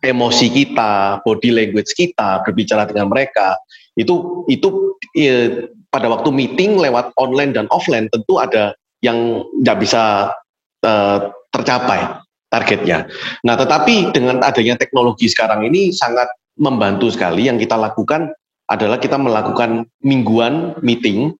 emosi 0.00 0.46
kita, 0.48 1.20
body 1.20 1.50
language 1.52 1.92
kita, 1.92 2.40
berbicara 2.46 2.88
dengan 2.88 3.12
mereka, 3.12 3.58
itu 3.98 4.44
itu 4.46 4.96
ya, 5.12 5.68
pada 5.92 6.08
waktu 6.12 6.28
meeting 6.32 6.80
lewat 6.80 7.12
online 7.16 7.52
dan 7.52 7.66
offline 7.72 8.08
tentu 8.12 8.40
ada 8.40 8.72
yang 9.06 9.46
nggak 9.62 9.78
bisa 9.78 10.34
uh, 10.82 11.18
tercapai 11.54 12.26
targetnya. 12.50 13.06
Nah, 13.46 13.54
tetapi 13.54 14.10
dengan 14.10 14.42
adanya 14.42 14.74
teknologi 14.74 15.30
sekarang 15.30 15.66
ini 15.66 15.94
sangat 15.94 16.26
membantu 16.58 17.10
sekali. 17.12 17.46
Yang 17.46 17.68
kita 17.68 17.76
lakukan 17.78 18.32
adalah 18.66 18.98
kita 18.98 19.14
melakukan 19.18 19.86
mingguan 20.02 20.74
meeting. 20.82 21.34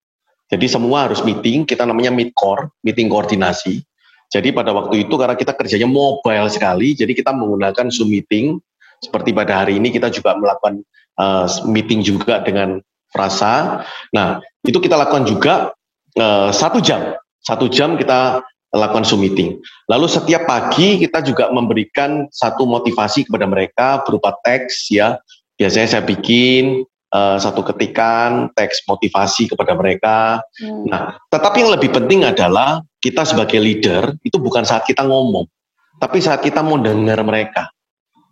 Jadi 0.46 0.66
semua 0.70 1.11
harus 1.11 1.26
meeting, 1.26 1.66
kita 1.66 1.82
namanya 1.82 2.14
meet 2.14 2.30
core, 2.38 2.70
meeting 2.87 3.11
koordinasi. 3.11 3.82
Jadi 4.30 4.54
pada 4.54 4.70
waktu 4.75 5.06
itu 5.06 5.14
karena 5.18 5.35
kita 5.35 5.54
kerjanya 5.54 5.90
mobile 5.90 6.46
sekali, 6.50 6.94
jadi 6.94 7.11
kita 7.14 7.35
menggunakan 7.35 7.90
Zoom 7.90 8.14
meeting. 8.14 8.62
Seperti 9.02 9.35
pada 9.35 9.62
hari 9.62 9.76
ini 9.78 9.90
kita 9.90 10.08
juga 10.08 10.38
melakukan 10.38 10.82
uh, 11.18 11.46
meeting 11.66 12.02
juga 12.02 12.42
dengan 12.42 12.78
Frasa. 13.11 13.87
Nah, 14.14 14.42
itu 14.66 14.78
kita 14.82 14.99
lakukan 14.99 15.25
juga 15.26 15.54
uh, 16.18 16.50
satu 16.50 16.82
jam 16.82 17.14
satu 17.47 17.71
jam 17.71 17.95
kita 17.95 18.43
lakukan 18.75 19.07
Zoom 19.07 19.23
meeting. 19.23 19.62
Lalu 19.87 20.11
setiap 20.11 20.45
pagi 20.45 20.99
kita 20.99 21.23
juga 21.23 21.49
memberikan 21.55 22.26
satu 22.35 22.67
motivasi 22.67 23.31
kepada 23.31 23.47
mereka 23.47 24.03
berupa 24.03 24.35
teks 24.43 24.91
ya. 24.91 25.17
Biasanya 25.57 25.88
saya 25.88 26.03
bikin 26.05 26.85
uh, 27.15 27.38
satu 27.38 27.62
ketikan 27.73 28.50
teks 28.53 28.85
motivasi 28.85 29.49
kepada 29.49 29.73
mereka. 29.79 30.43
Hmm. 30.61 30.85
Nah, 30.91 31.03
tetapi 31.31 31.65
yang 31.65 31.73
lebih 31.79 31.95
penting 31.95 32.26
adalah 32.26 32.83
kita 33.00 33.23
sebagai 33.25 33.62
leader 33.62 34.12
itu 34.26 34.37
bukan 34.37 34.67
saat 34.67 34.85
kita 34.85 35.07
ngomong, 35.07 35.47
tapi 36.03 36.19
saat 36.21 36.43
kita 36.43 36.61
mau 36.61 36.76
dengar 36.76 37.23
mereka. 37.23 37.71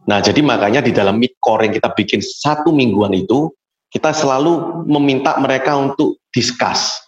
Nah, 0.04 0.20
jadi 0.20 0.44
makanya 0.44 0.84
di 0.84 0.92
dalam 0.92 1.16
meet 1.16 1.40
core 1.40 1.64
yang 1.70 1.74
kita 1.80 1.88
bikin 1.96 2.20
satu 2.20 2.74
mingguan 2.76 3.16
itu, 3.16 3.48
kita 3.88 4.12
selalu 4.12 4.84
meminta 4.84 5.38
mereka 5.40 5.78
untuk 5.78 6.20
discuss. 6.28 7.03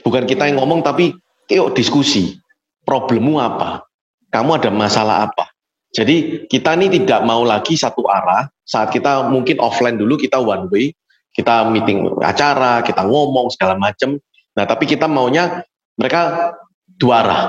Bukan 0.00 0.24
kita 0.24 0.48
yang 0.48 0.56
ngomong, 0.56 0.80
tapi 0.80 1.12
yuk 1.52 1.76
diskusi. 1.76 2.40
Problemmu 2.82 3.36
apa? 3.36 3.84
Kamu 4.32 4.56
ada 4.56 4.72
masalah 4.72 5.28
apa? 5.28 5.52
Jadi 5.92 6.48
kita 6.48 6.72
ini 6.72 6.88
tidak 6.88 7.20
mau 7.28 7.44
lagi 7.44 7.76
satu 7.76 8.08
arah. 8.08 8.48
Saat 8.64 8.96
kita 8.96 9.28
mungkin 9.28 9.60
offline 9.60 10.00
dulu 10.00 10.16
kita 10.16 10.40
one 10.40 10.66
way, 10.72 10.96
kita 11.36 11.68
meeting 11.68 12.08
acara, 12.24 12.80
kita 12.80 13.04
ngomong 13.04 13.52
segala 13.52 13.76
macam. 13.76 14.16
Nah 14.56 14.64
tapi 14.64 14.88
kita 14.88 15.04
maunya 15.04 15.60
mereka 16.00 16.56
dua 16.96 17.20
arah. 17.20 17.44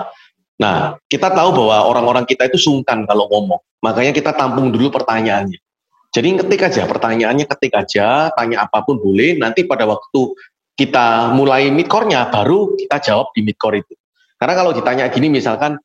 Nah 0.60 1.00
kita 1.08 1.32
tahu 1.32 1.56
bahwa 1.56 1.88
orang-orang 1.88 2.28
kita 2.28 2.52
itu 2.52 2.60
sungkan 2.60 3.08
kalau 3.08 3.32
ngomong. 3.32 3.64
Makanya 3.80 4.12
kita 4.12 4.36
tampung 4.36 4.76
dulu 4.76 4.92
pertanyaannya. 4.92 5.60
Jadi 6.14 6.28
ketik 6.46 6.62
aja 6.62 6.84
pertanyaannya, 6.86 7.46
ketik 7.48 7.74
aja, 7.74 8.30
tanya 8.36 8.68
apa 8.68 8.84
pun 8.84 9.00
boleh. 9.00 9.40
Nanti 9.40 9.64
pada 9.64 9.88
waktu 9.88 10.36
kita 10.74 11.36
mulai 11.38 11.70
midcore-nya 11.70 12.34
baru 12.34 12.74
kita 12.78 12.98
jawab 13.02 13.30
di 13.38 13.46
midcore 13.46 13.86
itu. 13.86 13.94
Karena 14.42 14.54
kalau 14.58 14.72
ditanya 14.76 15.08
gini 15.08 15.30
misalkan, 15.30 15.78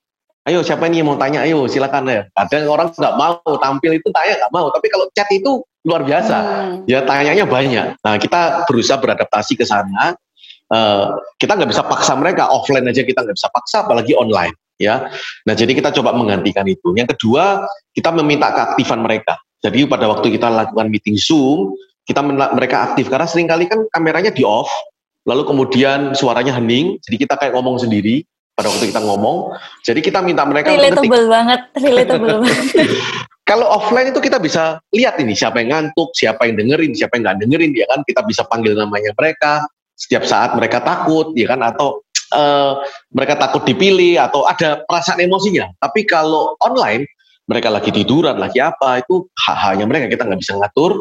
ayo 0.49 0.65
siapa 0.65 0.89
ini 0.89 1.05
yang 1.05 1.13
mau 1.13 1.19
tanya, 1.21 1.45
ayo 1.45 1.69
silakan 1.69 2.09
ya. 2.09 2.23
Kadang 2.33 2.67
orang 2.73 2.89
nggak 2.91 3.15
mau 3.15 3.39
tampil 3.61 4.01
itu 4.01 4.09
tanya 4.11 4.35
nggak 4.41 4.53
mau, 4.53 4.67
tapi 4.73 4.87
kalau 4.89 5.07
chat 5.13 5.29
itu 5.31 5.63
luar 5.85 6.03
biasa, 6.03 6.37
hmm. 6.37 6.77
ya 6.89 7.05
tanyanya 7.05 7.45
banyak. 7.45 7.87
Nah 8.01 8.15
kita 8.17 8.65
berusaha 8.65 8.99
beradaptasi 8.99 9.55
ke 9.55 9.65
sana. 9.69 10.17
Uh, 10.69 11.17
kita 11.41 11.57
nggak 11.57 11.73
bisa 11.73 11.81
paksa 11.81 12.13
mereka 12.13 12.45
offline 12.53 12.85
aja 12.85 13.01
kita 13.01 13.25
nggak 13.25 13.37
bisa 13.37 13.49
paksa, 13.53 13.85
apalagi 13.85 14.13
online 14.17 14.53
ya. 14.81 15.07
Nah 15.45 15.55
jadi 15.55 15.73
kita 15.77 15.93
coba 16.01 16.17
menggantikan 16.17 16.65
itu. 16.65 16.97
Yang 16.97 17.17
kedua 17.17 17.69
kita 17.93 18.11
meminta 18.17 18.51
keaktifan 18.51 19.05
mereka. 19.05 19.37
Jadi 19.59 19.91
pada 19.91 20.07
waktu 20.07 20.35
kita 20.35 20.49
lakukan 20.49 20.87
meeting 20.87 21.19
Zoom, 21.19 21.75
kita 22.09 22.25
mereka 22.25 22.77
aktif. 22.89 23.13
Karena 23.13 23.29
sering 23.29 23.47
kali 23.47 23.69
kan 23.69 23.85
kameranya 23.93 24.33
di 24.33 24.43
off 24.43 24.73
lalu 25.29 25.45
kemudian 25.45 26.17
suaranya 26.17 26.57
hening 26.57 26.97
jadi 27.05 27.29
kita 27.29 27.35
kayak 27.37 27.53
ngomong 27.53 27.77
sendiri 27.77 28.25
pada 28.59 28.75
waktu 28.75 28.91
kita 28.91 28.99
ngomong. 29.05 29.55
Jadi 29.87 30.01
kita 30.03 30.19
minta 30.19 30.43
mereka 30.43 30.75
relatable 30.75 31.31
banget 31.31 31.61
relatable 31.79 32.37
banget. 32.43 32.91
Kalau 33.47 33.71
offline 33.71 34.11
itu 34.11 34.19
kita 34.19 34.43
bisa 34.43 34.83
lihat 34.91 35.17
ini 35.23 35.33
siapa 35.33 35.63
yang 35.63 35.71
ngantuk 35.71 36.11
siapa 36.19 36.51
yang 36.51 36.59
dengerin 36.59 36.93
siapa 36.93 37.17
yang 37.17 37.23
nggak 37.31 37.39
dengerin 37.47 37.71
ya 37.77 37.87
kan? 37.87 38.01
Kita 38.03 38.21
bisa 38.27 38.43
panggil 38.51 38.75
namanya 38.75 39.15
mereka. 39.15 39.63
Setiap 39.95 40.27
saat 40.27 40.59
mereka 40.59 40.83
takut 40.83 41.31
ya 41.39 41.55
kan? 41.55 41.63
Atau 41.63 42.03
uh, 42.35 42.83
mereka 43.15 43.39
takut 43.39 43.63
dipilih 43.63 44.19
atau 44.19 44.43
ada 44.43 44.83
perasaan 44.83 45.23
emosinya. 45.23 45.71
Tapi 45.79 46.03
kalau 46.03 46.59
online 46.59 47.07
mereka 47.49 47.73
lagi 47.73 47.95
tiduran 47.95 48.37
lagi 48.37 48.59
apa 48.59 49.01
itu 49.01 49.23
hak-haknya 49.39 49.87
mereka. 49.87 50.05
Kita 50.11 50.27
nggak 50.27 50.41
bisa 50.43 50.59
ngatur 50.59 50.99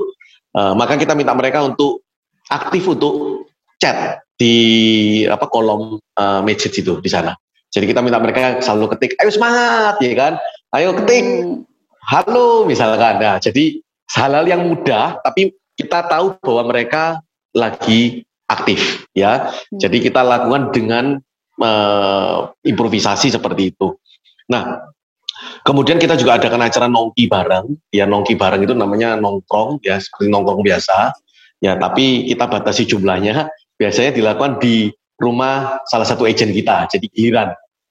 Uh, 0.58 0.74
maka 0.74 0.98
kita 0.98 1.14
minta 1.14 1.38
mereka 1.38 1.62
untuk 1.62 2.02
aktif 2.50 2.90
untuk 2.90 3.46
chat 3.78 4.26
di 4.34 5.22
apa 5.30 5.46
kolom 5.46 6.02
uh, 6.18 6.42
message 6.42 6.82
itu 6.82 6.98
di 6.98 7.10
sana. 7.14 7.38
Jadi 7.70 7.94
kita 7.94 8.02
minta 8.02 8.18
mereka 8.18 8.58
selalu 8.58 8.98
ketik, 8.98 9.14
ayo 9.22 9.30
semangat, 9.30 10.02
ya 10.02 10.18
kan? 10.18 10.34
Ayo 10.74 10.98
ketik, 10.98 11.22
hmm. 11.22 11.62
halo 12.10 12.66
misalkan. 12.66 13.22
Nah, 13.22 13.38
jadi 13.38 13.78
hal-hal 14.18 14.50
yang 14.50 14.66
mudah, 14.66 15.22
tapi 15.22 15.54
kita 15.78 16.10
tahu 16.10 16.42
bahwa 16.42 16.74
mereka 16.74 17.22
lagi 17.54 18.26
aktif, 18.50 19.06
ya. 19.14 19.54
Hmm. 19.54 19.78
Jadi 19.78 20.10
kita 20.10 20.26
lakukan 20.26 20.74
dengan 20.74 21.06
uh, 21.62 22.50
improvisasi 22.66 23.30
seperti 23.30 23.78
itu. 23.78 23.94
Nah, 24.50 24.90
Kemudian 25.68 26.00
kita 26.00 26.16
juga 26.16 26.40
adakan 26.40 26.64
acara 26.64 26.88
nongki 26.88 27.28
bareng, 27.28 27.76
ya 27.92 28.08
nongki 28.08 28.40
bareng 28.40 28.64
itu 28.64 28.72
namanya 28.72 29.20
nongkrong, 29.20 29.84
ya 29.84 30.00
seperti 30.00 30.32
nongkrong 30.32 30.64
biasa, 30.64 31.12
ya 31.60 31.76
tapi 31.76 32.24
kita 32.24 32.48
batasi 32.48 32.88
jumlahnya, 32.88 33.52
biasanya 33.76 34.16
dilakukan 34.16 34.64
di 34.64 34.96
rumah 35.20 35.84
salah 35.92 36.08
satu 36.08 36.24
agent 36.24 36.56
kita, 36.56 36.88
jadi 36.88 37.06
giliran, 37.12 37.50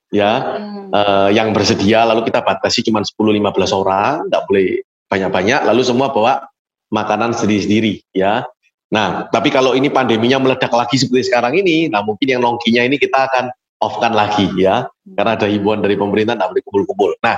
ya 0.08 0.56
hmm. 0.56 0.88
uh, 0.88 1.28
yang 1.36 1.52
bersedia, 1.52 2.08
lalu 2.08 2.24
kita 2.24 2.40
batasi 2.40 2.80
cuma 2.80 3.04
10-15 3.04 3.44
orang, 3.76 4.24
nggak 4.24 4.42
boleh 4.48 4.80
banyak-banyak, 5.12 5.60
lalu 5.68 5.82
semua 5.84 6.08
bawa 6.08 6.48
makanan 6.88 7.36
sendiri-sendiri, 7.36 8.00
ya. 8.16 8.48
Nah, 8.88 9.28
tapi 9.28 9.52
kalau 9.52 9.76
ini 9.76 9.92
pandeminya 9.92 10.40
meledak 10.40 10.72
lagi 10.72 10.96
seperti 10.96 11.28
sekarang 11.28 11.60
ini, 11.60 11.92
nah 11.92 12.00
mungkin 12.00 12.24
yang 12.24 12.40
nongkinya 12.40 12.88
ini 12.88 12.96
kita 12.96 13.28
akan 13.28 13.52
off-kan 13.80 14.16
lagi 14.16 14.48
ya 14.56 14.88
karena 15.04 15.36
ada 15.36 15.46
himbauan 15.46 15.84
dari 15.84 15.94
pemerintah 15.94 16.34
tidak 16.34 16.48
boleh 16.52 16.62
kumpul-kumpul. 16.64 17.10
Nah, 17.20 17.36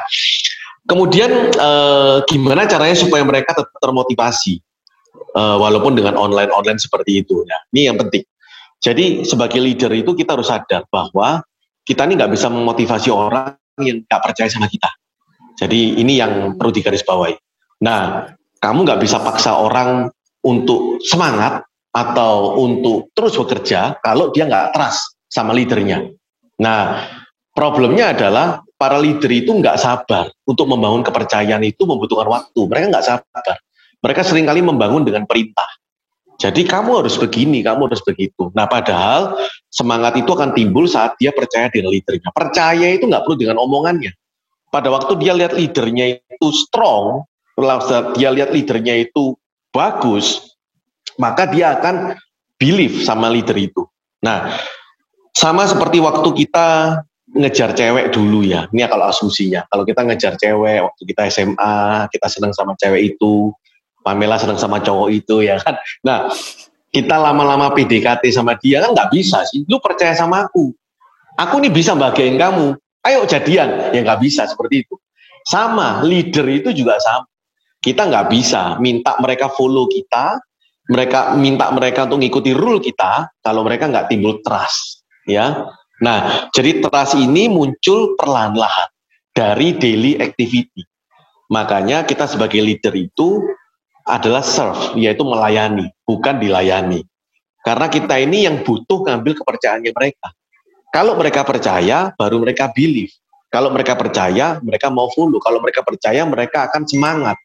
kemudian 0.86 1.30
eh, 1.52 2.16
gimana 2.26 2.64
caranya 2.64 2.96
supaya 2.96 3.22
mereka 3.26 3.52
tetap 3.54 3.74
termotivasi 3.82 4.54
eh, 5.34 5.56
walaupun 5.58 5.98
dengan 5.98 6.14
online-online 6.16 6.78
seperti 6.78 7.26
itu 7.26 7.42
ya. 7.44 7.58
Ini 7.74 7.92
yang 7.92 7.98
penting. 7.98 8.24
Jadi 8.78 9.26
sebagai 9.26 9.58
leader 9.58 9.90
itu 9.90 10.14
kita 10.14 10.38
harus 10.38 10.46
sadar 10.46 10.86
bahwa 10.86 11.42
kita 11.82 12.06
ini 12.06 12.14
nggak 12.14 12.32
bisa 12.32 12.46
memotivasi 12.46 13.10
orang 13.10 13.58
yang 13.82 14.06
nggak 14.06 14.22
percaya 14.22 14.46
sama 14.46 14.70
kita. 14.70 14.86
Jadi 15.58 15.98
ini 15.98 16.22
yang 16.22 16.54
perlu 16.54 16.70
digarisbawahi. 16.70 17.34
Nah, 17.82 18.30
kamu 18.62 18.78
nggak 18.86 19.02
bisa 19.02 19.18
paksa 19.18 19.58
orang 19.58 20.06
untuk 20.46 21.02
semangat 21.02 21.66
atau 21.90 22.62
untuk 22.62 23.10
terus 23.10 23.34
bekerja 23.34 23.98
kalau 23.98 24.30
dia 24.30 24.46
nggak 24.46 24.70
trust 24.70 25.18
sama 25.26 25.50
leadernya. 25.50 26.17
Nah, 26.58 27.06
problemnya 27.54 28.14
adalah 28.14 28.62
para 28.78 28.98
leader 28.98 29.30
itu 29.30 29.50
nggak 29.50 29.78
sabar 29.78 30.30
untuk 30.46 30.70
membangun 30.70 31.02
kepercayaan 31.02 31.62
itu 31.66 31.82
membutuhkan 31.86 32.30
waktu. 32.30 32.60
Mereka 32.66 32.84
nggak 32.94 33.06
sabar. 33.06 33.56
Mereka 33.98 34.22
sering 34.22 34.46
kali 34.46 34.62
membangun 34.62 35.02
dengan 35.02 35.26
perintah. 35.26 35.66
Jadi 36.38 36.62
kamu 36.62 37.02
harus 37.02 37.18
begini, 37.18 37.66
kamu 37.66 37.90
harus 37.90 37.98
begitu. 38.06 38.54
Nah 38.54 38.70
padahal 38.70 39.34
semangat 39.74 40.14
itu 40.22 40.30
akan 40.30 40.54
timbul 40.54 40.86
saat 40.86 41.18
dia 41.18 41.34
percaya 41.34 41.66
dengan 41.66 41.90
leadernya. 41.90 42.30
Percaya 42.30 42.94
itu 42.94 43.10
nggak 43.10 43.26
perlu 43.26 43.36
dengan 43.42 43.58
omongannya. 43.58 44.14
Pada 44.70 44.86
waktu 44.94 45.18
dia 45.18 45.34
lihat 45.34 45.58
leadernya 45.58 46.22
itu 46.22 46.48
strong, 46.54 47.26
dia 48.14 48.30
lihat 48.30 48.54
leadernya 48.54 49.02
itu 49.02 49.34
bagus, 49.74 50.54
maka 51.18 51.50
dia 51.50 51.74
akan 51.74 52.14
believe 52.54 53.02
sama 53.02 53.26
leader 53.26 53.58
itu. 53.58 53.82
Nah, 54.22 54.54
sama 55.38 55.70
seperti 55.70 56.02
waktu 56.02 56.26
kita 56.34 56.98
ngejar 57.30 57.70
cewek 57.78 58.10
dulu 58.10 58.42
ya. 58.42 58.66
Ini 58.74 58.90
kalau 58.90 59.06
asumsinya. 59.06 59.62
Kalau 59.70 59.86
kita 59.86 60.02
ngejar 60.02 60.34
cewek 60.34 60.82
waktu 60.82 61.02
kita 61.06 61.30
SMA, 61.30 62.10
kita 62.10 62.26
senang 62.26 62.50
sama 62.50 62.74
cewek 62.74 63.14
itu, 63.14 63.54
Pamela 64.02 64.34
senang 64.34 64.58
sama 64.58 64.82
cowok 64.82 65.08
itu 65.14 65.46
ya 65.46 65.62
kan. 65.62 65.78
Nah, 66.02 66.26
kita 66.90 67.14
lama-lama 67.22 67.70
PDKT 67.70 68.34
sama 68.34 68.58
dia 68.58 68.82
kan 68.82 68.98
nggak 68.98 69.14
bisa 69.14 69.46
sih. 69.46 69.62
Lu 69.70 69.78
percaya 69.78 70.10
sama 70.18 70.50
aku. 70.50 70.74
Aku 71.38 71.62
nih 71.62 71.70
bisa 71.70 71.94
bahagiain 71.94 72.34
kamu. 72.34 72.74
Ayo 73.06 73.22
jadian. 73.30 73.94
Ya 73.94 74.02
nggak 74.02 74.18
bisa 74.18 74.42
seperti 74.50 74.82
itu. 74.82 74.98
Sama, 75.46 76.02
leader 76.02 76.50
itu 76.50 76.74
juga 76.74 76.98
sama. 76.98 77.30
Kita 77.78 78.10
nggak 78.10 78.26
bisa 78.26 78.74
minta 78.82 79.14
mereka 79.22 79.46
follow 79.54 79.86
kita, 79.86 80.42
mereka 80.90 81.38
minta 81.38 81.70
mereka 81.70 82.10
untuk 82.10 82.18
mengikuti 82.26 82.50
rule 82.50 82.82
kita, 82.82 83.30
kalau 83.38 83.62
mereka 83.62 83.86
nggak 83.86 84.10
timbul 84.10 84.42
trust. 84.42 84.97
Ya, 85.28 85.68
Nah, 85.98 86.48
jadi 86.54 86.78
trust 86.78 87.18
ini 87.18 87.50
muncul 87.50 88.14
perlahan-lahan 88.14 88.90
dari 89.34 89.74
daily 89.74 90.14
activity. 90.22 90.86
Makanya 91.50 92.06
kita 92.06 92.30
sebagai 92.30 92.62
leader 92.62 92.94
itu 92.94 93.42
adalah 94.06 94.46
serve, 94.46 94.94
yaitu 94.94 95.26
melayani, 95.26 95.90
bukan 96.06 96.38
dilayani. 96.38 97.02
Karena 97.66 97.90
kita 97.90 98.14
ini 98.22 98.46
yang 98.46 98.62
butuh 98.62 99.04
ngambil 99.04 99.42
kepercayaannya 99.42 99.92
mereka. 99.92 100.28
Kalau 100.88 101.18
mereka 101.18 101.42
percaya, 101.44 102.14
baru 102.14 102.40
mereka 102.40 102.70
believe. 102.72 103.12
Kalau 103.50 103.68
mereka 103.74 103.98
percaya, 103.98 104.56
mereka 104.62 104.88
mau 104.88 105.10
follow. 105.12 105.40
Kalau 105.42 105.58
mereka 105.60 105.84
percaya, 105.84 106.24
mereka 106.24 106.70
akan 106.70 106.88
semangat. 106.88 107.36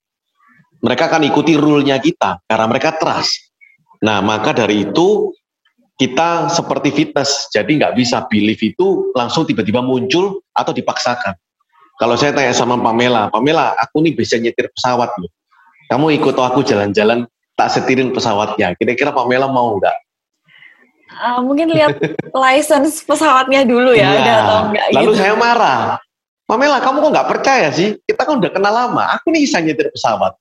Mereka 0.83 1.09
akan 1.09 1.23
ikuti 1.27 1.55
rule-nya 1.55 1.99
kita 1.99 2.43
karena 2.43 2.65
mereka 2.67 2.95
trust. 2.99 3.51
Nah, 4.03 4.19
maka 4.19 4.51
dari 4.51 4.83
itu 4.83 5.31
kita 5.97 6.49
seperti 6.49 6.89
fitness, 6.89 7.53
jadi 7.53 7.69
nggak 7.69 7.93
bisa 7.93 8.25
believe 8.25 8.59
itu 8.59 9.13
langsung 9.13 9.45
tiba-tiba 9.45 9.79
muncul 9.85 10.41
atau 10.57 10.73
dipaksakan. 10.73 11.37
Kalau 12.01 12.17
saya 12.17 12.33
tanya 12.33 12.51
sama 12.51 12.75
Pamela, 12.81 13.29
Pamela, 13.29 13.77
aku 13.77 14.01
nih 14.01 14.17
bisa 14.17 14.41
nyetir 14.41 14.73
pesawat 14.73 15.13
loh. 15.21 15.29
Kamu 15.93 16.09
ikut 16.17 16.33
aku 16.33 16.65
jalan-jalan, 16.65 17.29
tak 17.53 17.69
setirin 17.69 18.09
pesawatnya. 18.09 18.73
Kira-kira 18.73 19.13
Pamela 19.13 19.45
mau 19.45 19.77
nggak? 19.77 19.97
Uh, 21.13 21.39
mungkin 21.45 21.69
lihat 21.69 21.93
license 22.49 23.05
pesawatnya 23.05 23.61
dulu 23.61 23.93
ya, 23.93 24.09
ya. 24.17 24.35
atau 24.41 24.57
enggak 24.73 24.85
Lalu 24.97 25.11
gitu. 25.13 25.21
saya 25.21 25.33
marah. 25.37 26.01
Pamela, 26.49 26.81
kamu 26.81 26.97
kok 26.99 27.11
nggak 27.13 27.29
percaya 27.29 27.67
sih? 27.69 27.95
Kita 28.01 28.25
kan 28.25 28.41
udah 28.41 28.51
kenal 28.51 28.73
lama. 28.73 29.13
Aku 29.15 29.29
nih 29.29 29.45
bisa 29.45 29.61
nyetir 29.61 29.93
pesawat. 29.93 30.33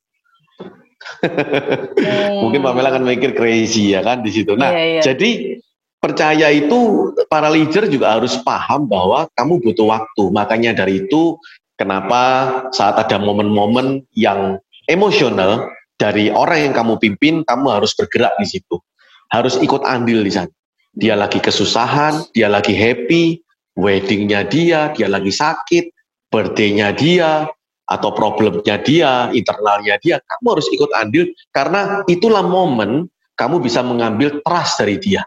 Hmm. 1.23 2.40
Mungkin 2.42 2.61
Pamela 2.62 2.90
akan 2.94 3.04
mikir 3.06 3.37
crazy 3.37 3.94
ya 3.94 4.00
kan 4.02 4.21
di 4.21 4.30
situ. 4.30 4.54
Nah, 4.54 4.71
yeah, 4.73 4.99
yeah. 4.99 5.04
jadi 5.04 5.61
percaya 6.02 6.50
itu 6.50 7.12
para 7.30 7.47
leader 7.47 7.87
juga 7.87 8.18
harus 8.18 8.35
paham 8.42 8.90
bahwa 8.90 9.30
kamu 9.38 9.62
butuh 9.62 9.87
waktu. 9.87 10.25
Makanya 10.35 10.75
dari 10.75 11.06
itu 11.06 11.38
kenapa 11.78 12.50
saat 12.75 12.99
ada 12.99 13.23
momen-momen 13.23 14.02
yang 14.18 14.59
emosional 14.90 15.71
dari 15.94 16.35
orang 16.35 16.71
yang 16.71 16.75
kamu 16.75 16.99
pimpin, 16.99 17.35
kamu 17.47 17.66
harus 17.71 17.94
bergerak 17.94 18.35
di 18.42 18.47
situ. 18.50 18.82
Harus 19.30 19.56
ikut 19.62 19.87
andil 19.87 20.26
di 20.26 20.35
sana. 20.35 20.50
Dia 20.92 21.16
lagi 21.16 21.40
kesusahan, 21.40 22.35
dia 22.37 22.52
lagi 22.52 22.76
happy, 22.76 23.40
weddingnya 23.78 24.44
dia, 24.44 24.92
dia 24.92 25.09
lagi 25.09 25.32
sakit, 25.32 25.88
birthday-nya 26.28 26.92
dia, 26.92 27.49
atau 27.92 28.11
problemnya 28.16 28.80
dia, 28.80 29.28
internalnya 29.37 30.00
dia, 30.00 30.16
kamu 30.18 30.46
harus 30.58 30.66
ikut 30.72 30.90
andil 30.96 31.28
karena 31.52 32.00
itulah 32.08 32.40
momen 32.40 33.06
kamu 33.37 33.61
bisa 33.61 33.84
mengambil 33.84 34.40
trust 34.44 34.80
dari 34.80 34.96
dia. 34.96 35.22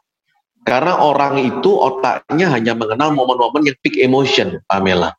Karena 0.65 0.97
orang 0.97 1.37
itu 1.45 1.77
otaknya 1.77 2.49
hanya 2.49 2.73
mengenal 2.73 3.13
momen-momen 3.13 3.69
yang 3.69 3.77
peak 3.85 4.01
emotion, 4.01 4.57
Pamela. 4.65 5.13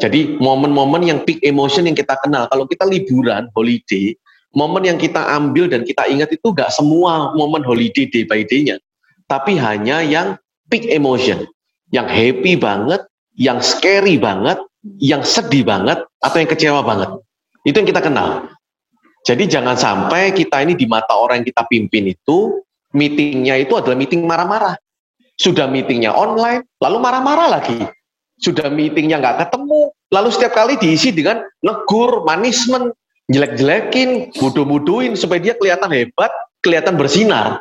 Jadi 0.00 0.40
momen-momen 0.40 1.04
yang 1.04 1.20
peak 1.28 1.44
emotion 1.44 1.84
yang 1.84 1.92
kita 1.92 2.16
kenal. 2.24 2.48
Kalau 2.48 2.64
kita 2.64 2.88
liburan, 2.88 3.52
holiday, 3.52 4.16
momen 4.56 4.88
yang 4.88 4.96
kita 4.96 5.20
ambil 5.36 5.68
dan 5.68 5.84
kita 5.84 6.08
ingat 6.08 6.32
itu 6.32 6.56
gak 6.56 6.72
semua 6.72 7.36
momen 7.36 7.60
holiday 7.60 8.08
day 8.08 8.24
by 8.24 8.40
day-nya 8.48 8.80
tapi 9.30 9.54
hanya 9.54 10.02
yang 10.02 10.34
peak 10.66 10.90
emotion, 10.90 11.46
yang 11.94 12.10
happy 12.10 12.58
banget, 12.58 13.06
yang 13.38 13.62
scary 13.62 14.18
banget, 14.18 14.58
yang 15.00 15.20
sedih 15.24 15.64
banget, 15.64 16.04
atau 16.20 16.36
yang 16.40 16.50
kecewa 16.50 16.80
banget. 16.80 17.10
Itu 17.64 17.76
yang 17.80 17.88
kita 17.88 18.00
kenal. 18.00 18.48
Jadi 19.28 19.44
jangan 19.52 19.76
sampai 19.76 20.32
kita 20.32 20.64
ini 20.64 20.72
di 20.72 20.88
mata 20.88 21.12
orang 21.12 21.44
yang 21.44 21.48
kita 21.52 21.68
pimpin 21.68 22.08
itu, 22.08 22.64
meetingnya 22.96 23.60
itu 23.60 23.76
adalah 23.76 23.96
meeting 23.96 24.24
marah-marah. 24.24 24.80
Sudah 25.36 25.68
meetingnya 25.68 26.12
online, 26.12 26.64
lalu 26.80 26.96
marah-marah 27.00 27.48
lagi. 27.60 27.76
Sudah 28.40 28.72
meetingnya 28.72 29.20
nggak 29.20 29.36
ketemu, 29.44 29.92
lalu 30.08 30.28
setiap 30.32 30.56
kali 30.56 30.80
diisi 30.80 31.12
dengan 31.12 31.44
negur, 31.60 32.24
manismen, 32.24 32.88
jelek-jelekin, 33.28 34.32
bodoh-bodohin 34.40 35.12
supaya 35.12 35.40
dia 35.40 35.54
kelihatan 35.60 35.92
hebat, 35.92 36.32
kelihatan 36.64 36.96
bersinar. 36.96 37.60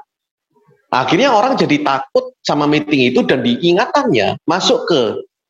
Akhirnya 0.89 1.29
orang 1.29 1.59
jadi 1.59 1.83
takut 1.83 2.33
sama 2.41 2.65
meeting 2.65 3.13
itu 3.13 3.21
dan 3.27 3.45
diingatannya 3.45 4.39
masuk 4.47 4.87
ke 4.89 5.01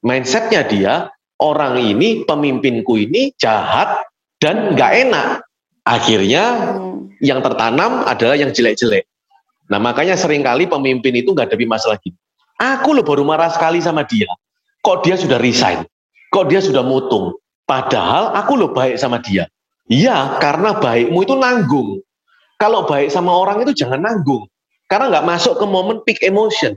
mindsetnya 0.03 0.65
dia, 0.67 0.93
orang 1.39 1.80
ini, 1.80 2.23
pemimpinku 2.28 2.99
ini 2.99 3.34
jahat 3.39 4.06
dan 4.39 4.75
nggak 4.75 4.91
enak. 5.08 5.28
Akhirnya 5.88 6.43
hmm. 6.75 7.23
yang 7.23 7.39
tertanam 7.41 8.06
adalah 8.06 8.36
yang 8.38 8.52
jelek-jelek. 8.54 9.08
Nah 9.69 9.80
makanya 9.82 10.19
sering 10.19 10.45
kali 10.45 10.69
pemimpin 10.69 11.15
itu 11.15 11.34
nggak 11.34 11.49
ada 11.49 11.58
masalah 11.65 11.97
gitu. 12.04 12.15
Aku 12.60 12.91
loh 12.91 13.06
baru 13.08 13.23
marah 13.23 13.47
sekali 13.49 13.80
sama 13.80 14.04
dia. 14.04 14.28
Kok 14.84 15.08
dia 15.08 15.15
sudah 15.15 15.39
resign? 15.39 15.88
Kok 16.30 16.45
dia 16.52 16.60
sudah 16.60 16.84
mutung? 16.84 17.39
Padahal 17.63 18.36
aku 18.36 18.60
loh 18.60 18.71
baik 18.75 18.99
sama 18.99 19.23
dia. 19.23 19.47
Iya, 19.89 20.38
karena 20.38 20.78
baikmu 20.78 21.23
itu 21.23 21.34
nanggung. 21.39 22.04
Kalau 22.60 22.84
baik 22.84 23.08
sama 23.10 23.32
orang 23.32 23.63
itu 23.63 23.71
jangan 23.71 24.04
nanggung 24.04 24.45
karena 24.89 25.06
nggak 25.13 25.28
masuk 25.30 25.54
ke 25.56 25.65
momen 25.69 26.02
peak 26.04 26.19
emotion. 26.25 26.73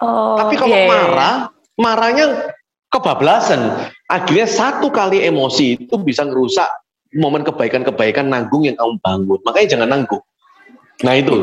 Oh, 0.00 0.40
Tapi 0.40 0.56
kalau 0.56 0.74
yeah. 0.74 0.88
marah, 0.88 1.36
marahnya 1.76 2.26
kebablasan. 2.90 3.90
Akhirnya 4.10 4.46
satu 4.50 4.90
kali 4.90 5.22
emosi 5.24 5.78
itu 5.78 5.94
bisa 5.98 6.26
ngerusak 6.26 6.66
momen 7.14 7.42
kebaikan-kebaikan 7.42 8.30
nanggung 8.30 8.66
yang 8.66 8.78
kamu 8.78 8.98
bangun. 9.02 9.38
Makanya 9.46 9.68
jangan 9.78 9.88
nanggung. 9.90 10.22
Nah 11.06 11.14
itu, 11.16 11.36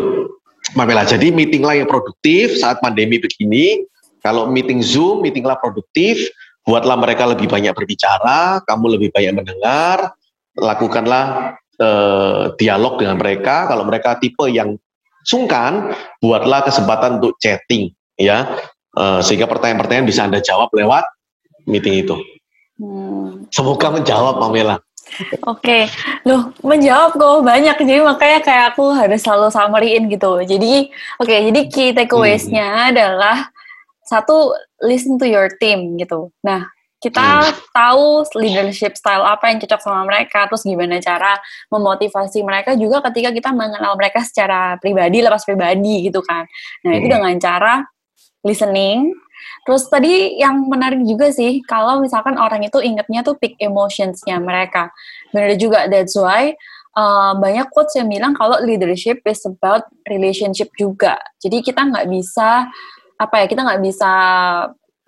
Mamela. 0.75 1.07
Jadi 1.07 1.31
meetinglah 1.31 1.79
yang 1.79 1.87
produktif 1.87 2.59
saat 2.59 2.83
pandemi 2.83 3.17
begini. 3.17 3.87
Kalau 4.19 4.51
meeting 4.51 4.83
Zoom, 4.83 5.23
meetinglah 5.23 5.55
produktif. 5.59 6.19
Buatlah 6.67 6.99
mereka 6.99 7.23
lebih 7.23 7.47
banyak 7.47 7.71
berbicara, 7.71 8.59
kamu 8.67 8.99
lebih 8.99 9.15
banyak 9.15 9.39
mendengar. 9.39 10.11
Lakukanlah 10.59 11.55
eh, 11.79 12.43
dialog 12.59 12.99
dengan 12.99 13.15
mereka. 13.15 13.71
Kalau 13.71 13.87
mereka 13.87 14.19
tipe 14.19 14.43
yang 14.51 14.75
sungkan, 15.23 15.95
buatlah 16.19 16.67
kesempatan 16.67 17.23
untuk 17.23 17.35
chatting 17.43 17.91
ya, 18.15 18.47
uh, 18.95 19.19
sehingga 19.19 19.45
pertanyaan-pertanyaan 19.45 20.07
bisa 20.07 20.23
anda 20.23 20.39
jawab 20.39 20.71
lewat 20.71 21.03
meeting 21.67 22.07
itu. 22.07 22.15
Hmm. 22.79 23.45
Semoga 23.51 23.91
menjawab, 23.91 24.39
Pamela. 24.39 24.79
Oke, 25.47 25.63
okay. 25.63 25.83
loh 26.27 26.51
menjawab 26.67 27.15
kok 27.15 27.39
banyak, 27.39 27.79
jadi 27.79 28.03
makanya 28.03 28.39
kayak 28.43 28.65
aku 28.75 28.91
harus 28.91 29.23
selalu 29.23 29.47
summary 29.47 29.95
gitu. 30.03 30.43
Jadi, 30.43 30.91
oke, 31.19 31.31
okay, 31.31 31.39
jadi 31.47 31.61
key 31.71 31.89
takeaways-nya 31.95 32.67
hmm. 32.67 32.89
adalah 32.91 33.37
satu 34.03 34.51
listen 34.83 35.15
to 35.15 35.23
your 35.23 35.47
team 35.63 35.95
gitu. 35.95 36.27
Nah, 36.43 36.67
kita 36.97 37.45
hmm. 37.45 37.55
tahu 37.71 38.25
leadership 38.41 38.97
style 38.97 39.21
apa 39.21 39.53
yang 39.53 39.61
cocok 39.61 39.81
sama 39.81 40.01
mereka, 40.09 40.49
terus 40.49 40.65
gimana 40.65 40.97
cara 40.97 41.37
memotivasi 41.69 42.41
mereka 42.41 42.73
juga 42.73 43.05
ketika 43.09 43.29
kita 43.29 43.49
mengenal 43.53 43.93
mereka 43.93 44.25
secara 44.25 44.81
pribadi, 44.81 45.21
lepas 45.21 45.45
pribadi 45.45 46.09
gitu 46.09 46.25
kan. 46.25 46.49
Nah 46.81 46.91
hmm. 46.91 46.99
itu 46.99 47.07
dengan 47.07 47.33
cara 47.37 47.73
listening. 48.41 49.13
Terus 49.65 49.89
tadi 49.91 50.39
yang 50.39 50.67
menarik 50.67 51.03
juga 51.03 51.29
sih, 51.33 51.59
kalau 51.65 51.99
misalkan 51.99 52.39
orang 52.39 52.63
itu 52.63 52.79
ingetnya 52.79 53.21
tuh 53.21 53.35
peak 53.35 53.59
emotionsnya 53.59 54.39
mereka. 54.39 54.89
Benar 55.35 55.57
juga, 55.59 55.85
that's 55.91 56.15
why 56.15 56.55
uh, 56.97 57.37
banyak 57.37 57.69
quotes 57.69 57.93
yang 57.93 58.09
bilang 58.09 58.33
kalau 58.33 58.57
leadership 58.65 59.21
is 59.29 59.45
about 59.45 59.85
relationship 60.09 60.73
juga. 60.75 61.21
Jadi 61.37 61.61
kita 61.61 61.85
nggak 61.85 62.09
bisa 62.09 62.65
apa 63.17 63.35
ya 63.41 63.45
kita 63.49 63.61
nggak 63.65 63.81
bisa 63.81 64.11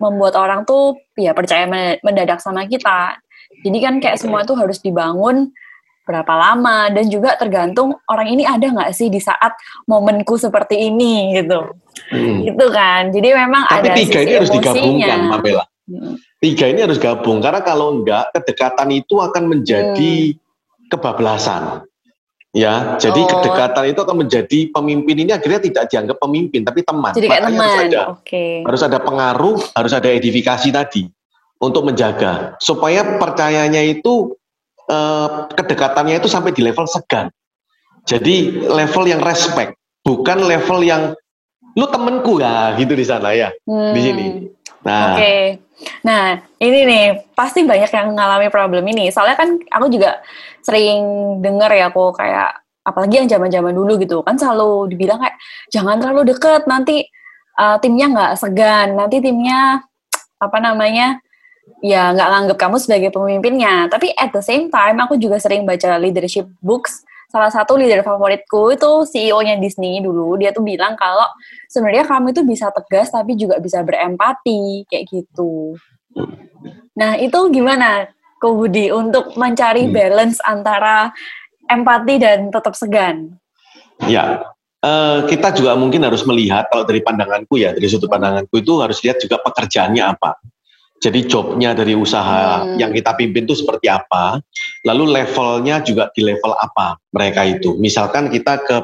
membuat 0.00 0.34
orang 0.38 0.64
tuh 0.64 0.96
ya 1.18 1.34
percaya 1.34 1.66
mendadak 2.00 2.38
sama 2.38 2.64
kita. 2.64 3.18
Jadi 3.60 3.78
kan 3.82 3.94
kayak 4.00 4.16
semua 4.16 4.46
itu 4.46 4.56
harus 4.56 4.80
dibangun 4.80 5.52
berapa 6.10 6.34
lama 6.34 6.90
dan 6.90 7.06
juga 7.06 7.38
tergantung 7.38 7.94
orang 8.10 8.34
ini 8.34 8.42
ada 8.42 8.66
nggak 8.66 8.90
sih 8.90 9.06
di 9.06 9.22
saat 9.22 9.54
momenku 9.86 10.34
seperti 10.34 10.90
ini 10.90 11.38
gitu. 11.38 11.70
Hmm. 12.10 12.42
Gitu 12.42 12.66
kan. 12.74 13.14
Jadi 13.14 13.28
memang 13.30 13.70
Tapi 13.70 13.86
ada 13.86 13.90
tiga 13.94 14.18
ini 14.26 14.32
harus 14.34 14.50
digabungkan, 14.50 15.18
Mabela. 15.30 15.64
Hmm. 15.86 16.18
Tiga 16.42 16.64
ini 16.66 16.80
harus 16.82 16.98
gabung 16.98 17.38
karena 17.38 17.62
kalau 17.62 18.02
enggak 18.02 18.34
kedekatan 18.34 18.90
itu 18.90 19.22
akan 19.22 19.42
menjadi 19.46 20.34
hmm. 20.34 20.90
kebablasan. 20.90 21.86
Ya, 22.50 22.98
jadi 22.98 23.22
oh. 23.22 23.30
kedekatan 23.30 23.94
itu 23.94 24.00
akan 24.02 24.26
menjadi 24.26 24.74
pemimpin 24.74 25.22
ini 25.22 25.30
akhirnya 25.30 25.62
tidak 25.62 25.86
dianggap 25.86 26.18
pemimpin 26.18 26.66
tapi 26.66 26.82
teman. 26.82 27.14
Jadi 27.14 27.30
kayak 27.30 27.46
teman. 27.46 27.62
Harus 27.62 27.78
ada, 27.86 28.02
okay. 28.10 28.66
harus 28.66 28.82
ada 28.82 28.98
pengaruh, 28.98 29.56
harus 29.78 29.92
ada 29.94 30.10
edifikasi 30.10 30.68
tadi 30.74 31.06
untuk 31.60 31.86
menjaga 31.86 32.56
supaya 32.58 33.20
percayanya 33.20 33.84
itu 33.84 34.34
eh, 34.90 35.28
kedekatannya 35.54 36.18
itu 36.18 36.26
sampai 36.26 36.50
di 36.50 36.66
level 36.66 36.86
segan. 36.90 37.30
Jadi 38.08 38.66
level 38.66 39.04
yang 39.06 39.22
respect, 39.22 39.76
bukan 40.02 40.42
level 40.42 40.82
yang 40.82 41.14
lu 41.78 41.86
temenku 41.86 42.42
ya 42.42 42.74
gitu 42.74 42.98
di 42.98 43.06
sana 43.06 43.30
ya 43.30 43.54
hmm. 43.68 43.92
di 43.94 44.00
sini. 44.02 44.26
Nah, 44.82 45.14
oke. 45.14 45.20
Okay. 45.20 45.42
Nah, 46.04 46.36
ini 46.60 46.78
nih 46.84 47.04
pasti 47.32 47.64
banyak 47.64 47.88
yang 47.88 48.12
mengalami 48.12 48.48
problem 48.52 48.84
ini. 48.88 49.08
Soalnya 49.12 49.36
kan 49.36 49.56
aku 49.72 49.86
juga 49.92 50.20
sering 50.64 51.00
dengar 51.40 51.72
ya 51.72 51.88
aku 51.88 52.12
kayak 52.12 52.52
apalagi 52.84 53.20
yang 53.20 53.28
zaman-zaman 53.28 53.76
dulu 53.76 54.00
gitu 54.00 54.24
kan 54.24 54.40
selalu 54.40 54.88
dibilang 54.92 55.20
kayak 55.20 55.36
jangan 55.68 56.00
terlalu 56.00 56.32
deket 56.32 56.64
nanti 56.64 57.04
uh, 57.60 57.76
timnya 57.80 58.08
nggak 58.12 58.32
segan, 58.40 58.96
nanti 58.96 59.20
timnya 59.20 59.84
apa 60.40 60.58
namanya 60.58 61.20
ya 61.80 62.12
nggak 62.12 62.28
nganggap 62.28 62.58
kamu 62.58 62.76
sebagai 62.80 63.10
pemimpinnya. 63.12 63.88
Tapi 63.88 64.12
at 64.16 64.32
the 64.32 64.42
same 64.44 64.68
time 64.68 65.00
aku 65.00 65.16
juga 65.16 65.40
sering 65.40 65.64
baca 65.64 65.96
leadership 65.96 66.48
books 66.60 67.04
salah 67.30 67.46
satu 67.46 67.78
leader 67.78 68.02
favoritku 68.02 68.74
itu 68.74 69.06
CEO-nya 69.06 69.62
Disney 69.62 70.02
dulu 70.02 70.34
dia 70.34 70.50
tuh 70.50 70.66
bilang 70.66 70.98
kalau 70.98 71.30
sebenarnya 71.70 72.02
kamu 72.02 72.34
itu 72.34 72.42
bisa 72.42 72.74
tegas 72.74 73.14
tapi 73.14 73.38
juga 73.38 73.62
bisa 73.62 73.86
berempati 73.86 74.82
kayak 74.90 75.06
gitu. 75.06 75.78
Nah 76.98 77.14
itu 77.22 77.38
gimana 77.54 78.10
Ko 78.42 78.56
Budi 78.56 78.90
untuk 78.90 79.36
mencari 79.38 79.86
hmm. 79.86 79.94
balance 79.94 80.38
antara 80.42 81.14
empati 81.70 82.14
dan 82.18 82.50
tetap 82.50 82.74
segan? 82.74 83.36
Ya, 84.08 84.42
uh, 84.80 85.28
kita 85.28 85.52
juga 85.52 85.76
mungkin 85.76 86.02
harus 86.02 86.24
melihat 86.24 86.66
kalau 86.72 86.88
dari 86.88 87.04
pandanganku 87.04 87.60
ya 87.60 87.76
dari 87.76 87.84
sudut 87.86 88.08
pandanganku 88.08 88.58
itu 88.58 88.80
harus 88.80 88.98
lihat 89.04 89.20
juga 89.20 89.38
pekerjaannya 89.44 90.02
apa. 90.02 90.40
Jadi 91.00 91.24
jobnya 91.24 91.72
dari 91.72 91.96
usaha 91.96 92.60
hmm. 92.60 92.76
yang 92.76 92.92
kita 92.92 93.16
pimpin 93.16 93.48
itu 93.48 93.56
seperti 93.56 93.88
apa, 93.88 94.36
lalu 94.84 95.16
levelnya 95.16 95.80
juga 95.80 96.12
di 96.12 96.20
level 96.20 96.52
apa 96.60 97.00
mereka 97.16 97.40
itu. 97.48 97.72
Misalkan 97.80 98.28
kita 98.28 98.60
ke 98.60 98.76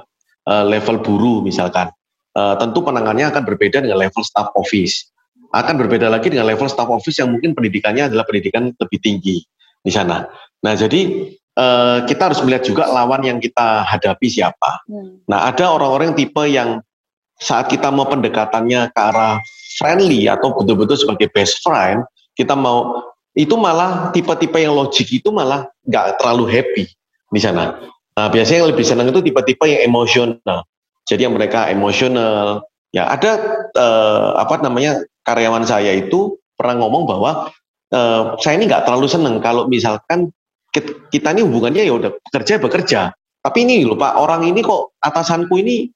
uh, 0.48 0.64
level 0.64 1.05
buruh 1.05 1.44
misalkan, 1.44 1.92
uh, 2.33 2.57
tentu 2.57 2.81
penanganannya 2.81 3.37
akan 3.37 3.42
berbeda 3.44 3.85
dengan 3.85 4.00
level 4.00 4.24
staff 4.24 4.48
office. 4.57 5.12
Akan 5.52 5.76
berbeda 5.76 6.09
lagi 6.09 6.33
dengan 6.33 6.48
level 6.48 6.72
staff 6.72 6.88
office 6.88 7.20
yang 7.20 7.37
mungkin 7.37 7.52
pendidikannya 7.52 8.09
adalah 8.09 8.24
pendidikan 8.24 8.72
lebih 8.72 8.98
tinggi 9.05 9.44
di 9.85 9.92
sana. 9.92 10.24
Nah 10.64 10.72
jadi 10.72 11.31
uh, 11.52 12.09
kita 12.09 12.33
harus 12.33 12.40
melihat 12.40 12.64
juga 12.64 12.88
lawan 12.88 13.29
yang 13.29 13.38
kita 13.44 13.85
hadapi 13.85 14.24
siapa. 14.33 14.88
Hmm. 14.88 15.20
Nah 15.29 15.52
ada 15.52 15.68
orang-orang 15.68 16.16
tipe 16.16 16.48
yang 16.48 16.81
saat 17.37 17.68
kita 17.68 17.92
mau 17.92 18.09
pendekatannya 18.09 18.88
ke 18.96 19.00
arah 19.00 19.37
friendly 19.76 20.26
atau 20.26 20.56
betul-betul 20.56 20.96
sebagai 20.96 21.28
best 21.32 21.60
friend, 21.62 22.02
kita 22.36 22.56
mau 22.56 23.04
itu 23.36 23.52
malah 23.54 24.10
tipe-tipe 24.16 24.56
yang 24.56 24.72
logik 24.72 25.08
itu 25.12 25.28
malah 25.28 25.68
nggak 25.84 26.16
terlalu 26.20 26.48
happy 26.48 26.84
di 27.28 27.40
sana. 27.40 27.76
Nah, 28.16 28.32
biasanya 28.32 28.64
yang 28.64 28.70
lebih 28.72 28.84
senang 28.88 29.12
itu 29.12 29.20
tipe-tipe 29.20 29.64
yang 29.68 29.84
emosional. 29.84 30.64
Jadi 31.04 31.28
yang 31.28 31.36
mereka 31.36 31.68
emosional. 31.68 32.64
Ya 32.96 33.12
ada 33.12 33.36
eh, 33.76 34.30
apa 34.40 34.64
namanya 34.64 35.04
karyawan 35.28 35.68
saya 35.68 35.92
itu 35.92 36.40
pernah 36.56 36.80
ngomong 36.80 37.04
bahwa 37.04 37.52
eh, 37.92 38.22
saya 38.40 38.56
ini 38.56 38.72
nggak 38.72 38.88
terlalu 38.88 39.06
senang 39.06 39.36
kalau 39.44 39.68
misalkan 39.68 40.32
kita 41.12 41.32
ini 41.32 41.44
hubungannya 41.44 41.84
ya 41.84 41.92
udah 41.92 42.10
bekerja 42.16 42.56
bekerja. 42.56 43.00
Tapi 43.44 43.58
ini 43.62 43.84
loh 43.84 44.00
Pak 44.00 44.16
orang 44.16 44.48
ini 44.48 44.64
kok 44.64 44.96
atasanku 44.98 45.60
ini 45.60 45.92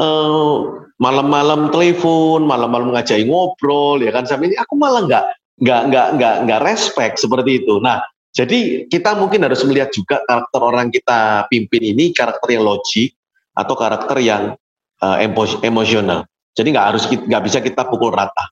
Eh, 0.00 0.58
malam-malam 0.96 1.68
telepon, 1.68 2.48
malam-malam 2.48 2.96
ngajak 2.96 3.20
ngobrol, 3.28 4.00
ya 4.00 4.08
kan 4.08 4.24
sampai 4.24 4.48
ini 4.48 4.56
aku 4.56 4.72
malah 4.80 5.04
nggak 5.04 5.24
nggak 5.60 5.82
nggak 5.92 6.08
nggak 6.16 6.36
nggak 6.48 6.60
respect 6.64 7.20
seperti 7.20 7.60
itu. 7.60 7.76
Nah, 7.84 8.00
jadi 8.32 8.88
kita 8.88 9.12
mungkin 9.20 9.44
harus 9.44 9.60
melihat 9.68 9.92
juga 9.92 10.24
karakter 10.24 10.60
orang 10.64 10.88
kita 10.88 11.44
pimpin 11.52 11.92
ini 11.92 12.16
karakter 12.16 12.48
yang 12.48 12.64
logik 12.64 13.12
atau 13.52 13.74
karakter 13.76 14.16
yang 14.24 14.56
uh, 15.04 15.20
emosional. 15.60 16.24
Jadi 16.56 16.68
nggak 16.72 16.86
harus 16.96 17.04
nggak 17.04 17.42
bisa 17.44 17.60
kita 17.60 17.84
pukul 17.84 18.08
rata 18.08 18.48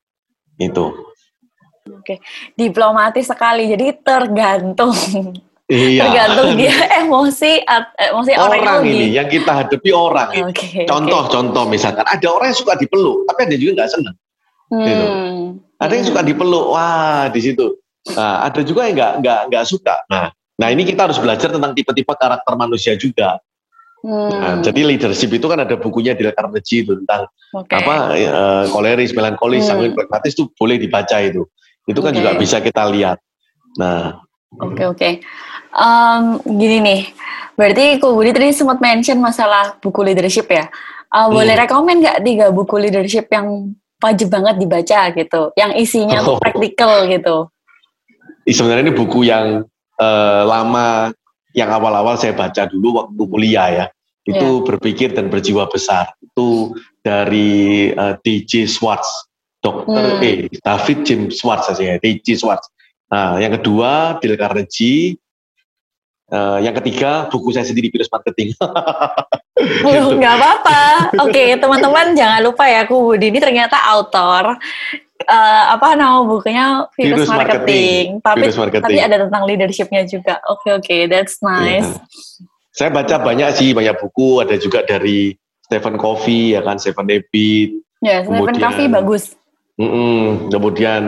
itu. 0.61 0.85
Oke, 1.89 2.21
diplomatis 2.53 3.25
sekali. 3.25 3.73
Jadi 3.73 3.97
tergantung 4.05 4.93
Iya. 5.69 6.09
Tergantung 6.09 6.57
dia 6.57 6.73
emosi 7.05 7.61
emosi 7.93 8.31
orang, 8.41 8.61
orang 8.65 8.81
ini 8.89 9.13
yang 9.13 9.29
kita 9.29 9.53
hadapi 9.53 9.93
orang 9.93 10.29
ini. 10.33 10.49
Okay, 10.49 10.89
contoh 10.89 11.29
okay. 11.29 11.33
contoh 11.37 11.63
misalkan 11.69 12.09
ada 12.09 12.27
orang 12.33 12.49
yang 12.49 12.57
suka 12.57 12.73
dipeluk 12.73 13.29
tapi 13.29 13.45
ada 13.45 13.55
juga 13.55 13.71
nggak 13.77 13.89
senang. 13.93 14.17
Hmm. 14.73 14.85
Gitu. 14.85 15.05
Ada 15.79 15.93
yang 15.93 16.05
suka 16.09 16.21
dipeluk, 16.25 16.65
wah 16.73 17.29
di 17.29 17.39
situ. 17.39 17.77
Nah, 18.17 18.49
ada 18.49 18.61
juga 18.65 18.89
yang 18.89 18.97
nggak 18.97 19.13
nggak 19.21 19.39
nggak 19.53 19.65
suka. 19.69 19.95
Nah, 20.09 20.33
nah 20.57 20.67
ini 20.73 20.83
kita 20.89 21.05
harus 21.05 21.21
belajar 21.21 21.53
tentang 21.53 21.77
tipe-tipe 21.77 22.13
karakter 22.17 22.53
manusia 22.57 22.97
juga. 22.97 23.37
Hmm. 24.01 24.29
Nah, 24.33 24.53
jadi 24.65 24.89
leadership 24.89 25.29
itu 25.29 25.45
kan 25.45 25.61
ada 25.61 25.77
bukunya 25.77 26.17
di 26.17 26.25
Carnegie 26.33 26.81
itu 26.81 26.97
tentang 26.97 27.29
okay. 27.53 27.77
apa 27.77 28.17
uh, 28.17 28.65
koleris, 28.73 29.13
melankolis, 29.13 29.65
hmm. 29.65 29.69
sanguin, 29.69 29.93
pragmatis 29.93 30.33
itu 30.33 30.49
boleh 30.57 30.81
dibaca 30.81 31.17
itu. 31.21 31.45
Itu 31.85 32.01
kan 32.01 32.09
okay. 32.09 32.25
juga 32.25 32.31
bisa 32.41 32.57
kita 32.57 32.89
lihat. 32.89 33.21
Nah, 33.77 34.17
Oke 34.57 34.81
okay, 34.81 34.85
oke. 34.89 34.97
Okay. 34.97 35.13
Um, 35.79 36.43
gini 36.43 36.83
nih, 36.83 37.01
berarti 37.55 38.03
Ko 38.03 38.11
Budi 38.11 38.35
tadi 38.35 38.51
sempat 38.51 38.83
mention 38.83 39.23
masalah 39.23 39.79
buku 39.79 40.03
leadership 40.03 40.51
ya. 40.51 40.67
Uh, 41.07 41.25
hmm. 41.25 41.39
Boleh 41.39 41.55
rekomend 41.55 42.03
nggak 42.03 42.19
tiga 42.21 42.45
buku 42.51 42.75
leadership 42.75 43.31
yang 43.31 43.71
wajib 44.03 44.27
banget 44.27 44.59
dibaca 44.59 44.99
gitu, 45.15 45.41
yang 45.55 45.71
isinya 45.75 46.19
oh. 46.23 46.35
praktikal 46.35 47.07
gitu? 47.07 47.47
Sebenarnya 48.43 48.91
ini 48.91 48.93
buku 48.95 49.23
yang 49.27 49.63
uh, 49.99 50.41
lama, 50.43 51.15
yang 51.55 51.69
awal-awal 51.71 52.19
saya 52.19 52.35
baca 52.35 52.67
dulu 52.67 52.99
waktu 52.99 53.23
kuliah 53.27 53.69
ya. 53.71 53.85
Itu 54.27 54.61
yeah. 54.61 54.65
berpikir 54.67 55.15
dan 55.15 55.31
berjiwa 55.31 55.71
besar. 55.71 56.11
Itu 56.19 56.75
dari 57.01 57.89
uh, 57.95 58.19
DJ 58.19 58.67
Schwartz, 58.67 59.07
Dokter 59.59 60.19
hmm. 60.19 60.23
E, 60.23 60.31
David 60.63 60.97
James 61.03 61.39
Schwartz 61.39 61.67
saja 61.71 61.83
ya, 61.83 61.95
DJ 61.99 62.39
Schwartz. 62.39 62.71
Nah, 63.09 63.41
yang 63.41 63.57
kedua 63.57 64.21
Dale 64.21 64.37
Carnegie, 64.37 65.17
Uh, 66.29 66.61
yang 66.61 66.77
ketiga, 66.77 67.25
buku 67.33 67.49
saya 67.49 67.65
sendiri 67.65 67.89
virus 67.89 68.05
marketing. 68.13 68.53
oh, 68.61 70.13
nggak 70.13 70.33
apa-apa. 70.37 70.81
Oke, 71.25 71.33
okay, 71.33 71.47
teman-teman 71.57 72.13
jangan 72.13 72.45
lupa 72.45 72.69
ya, 72.69 72.85
aku 72.85 73.13
Budi 73.13 73.33
ini 73.33 73.41
ternyata 73.41 73.81
autor. 73.89 74.61
Uh, 75.19 75.63
apa 75.75 75.99
nama 75.99 76.23
bukunya 76.23 76.87
virus, 76.95 77.25
virus 77.25 77.29
marketing. 77.29 77.43
marketing. 77.43 78.05
Tapi 78.23 78.39
virus 78.45 78.59
marketing. 78.61 78.85
tapi 78.85 78.97
ada 79.01 79.17
tentang 79.25 79.43
leadershipnya 79.49 80.01
juga. 80.05 80.37
Oke 80.47 80.69
okay, 80.69 80.71
oke, 80.71 80.85
okay, 80.85 81.01
that's 81.09 81.41
nice. 81.41 81.89
Yeah. 81.89 82.47
Saya 82.77 82.89
baca 82.93 83.15
banyak 83.19 83.49
sih, 83.57 83.69
banyak 83.73 83.97
buku. 83.97 84.39
Ada 84.45 84.55
juga 84.61 84.85
dari 84.85 85.33
Stephen 85.65 85.97
Covey 85.97 86.55
ya 86.55 86.61
kan, 86.61 86.77
Stephen 86.77 87.09
David. 87.09 87.81
Ya, 88.05 88.23
Stephen 88.23 88.55
Covey 88.55 88.85
bagus. 88.87 89.33
Mm 89.81 89.89
-mm, 89.89 90.23
kemudian 90.53 91.01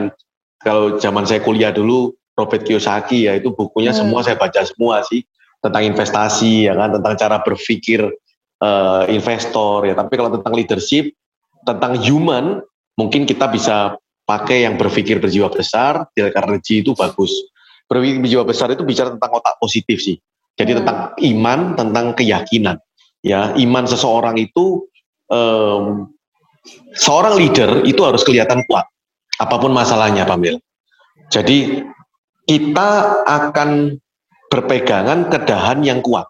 kalau 0.62 0.98
zaman 0.98 1.30
saya 1.30 1.40
kuliah 1.46 1.70
dulu 1.70 2.14
Robert 2.42 2.66
Kiyosaki 2.66 3.30
ya. 3.30 3.38
Itu 3.38 3.54
bukunya 3.54 3.94
hmm. 3.94 4.00
semua 4.02 4.20
saya 4.26 4.36
baca 4.36 4.62
semua 4.66 5.06
sih. 5.06 5.22
Tentang 5.62 5.84
investasi 5.86 6.66
ya 6.66 6.74
kan. 6.74 6.98
Tentang 6.98 7.14
cara 7.16 7.38
berpikir 7.46 8.02
uh, 8.60 9.04
investor 9.08 9.86
ya. 9.86 9.94
Tapi 9.94 10.14
kalau 10.18 10.34
tentang 10.34 10.54
leadership 10.58 11.14
tentang 11.62 11.94
human 12.02 12.58
mungkin 12.98 13.30
kita 13.30 13.46
bisa 13.54 13.94
pakai 14.26 14.66
yang 14.66 14.82
berpikir 14.82 15.22
berjiwa 15.22 15.54
besar. 15.54 16.10
Dale 16.18 16.34
Carnegie 16.34 16.82
itu 16.82 16.98
bagus. 16.98 17.30
Berpikir 17.86 18.18
berjiwa 18.24 18.44
besar 18.50 18.74
itu 18.74 18.82
bicara 18.82 19.14
tentang 19.14 19.32
otak 19.38 19.62
positif 19.62 20.02
sih. 20.02 20.18
Jadi 20.58 20.74
hmm. 20.74 20.80
tentang 20.82 20.98
iman 21.16 21.60
tentang 21.78 22.06
keyakinan 22.18 22.78
ya. 23.22 23.54
Iman 23.56 23.86
seseorang 23.86 24.42
itu 24.42 24.90
um, 25.30 26.10
seorang 26.94 27.38
leader 27.38 27.82
itu 27.88 28.02
harus 28.06 28.22
kelihatan 28.22 28.62
kuat 28.70 28.86
apa 29.42 29.56
pun 29.58 29.74
masalahnya 29.74 30.28
Pamil 30.28 30.62
jadi 31.32 31.88
kita 32.46 33.24
akan 33.26 33.98
berpegangan 34.52 35.32
ke 35.32 35.38
dahan 35.48 35.80
yang 35.86 36.04
kuat. 36.04 36.28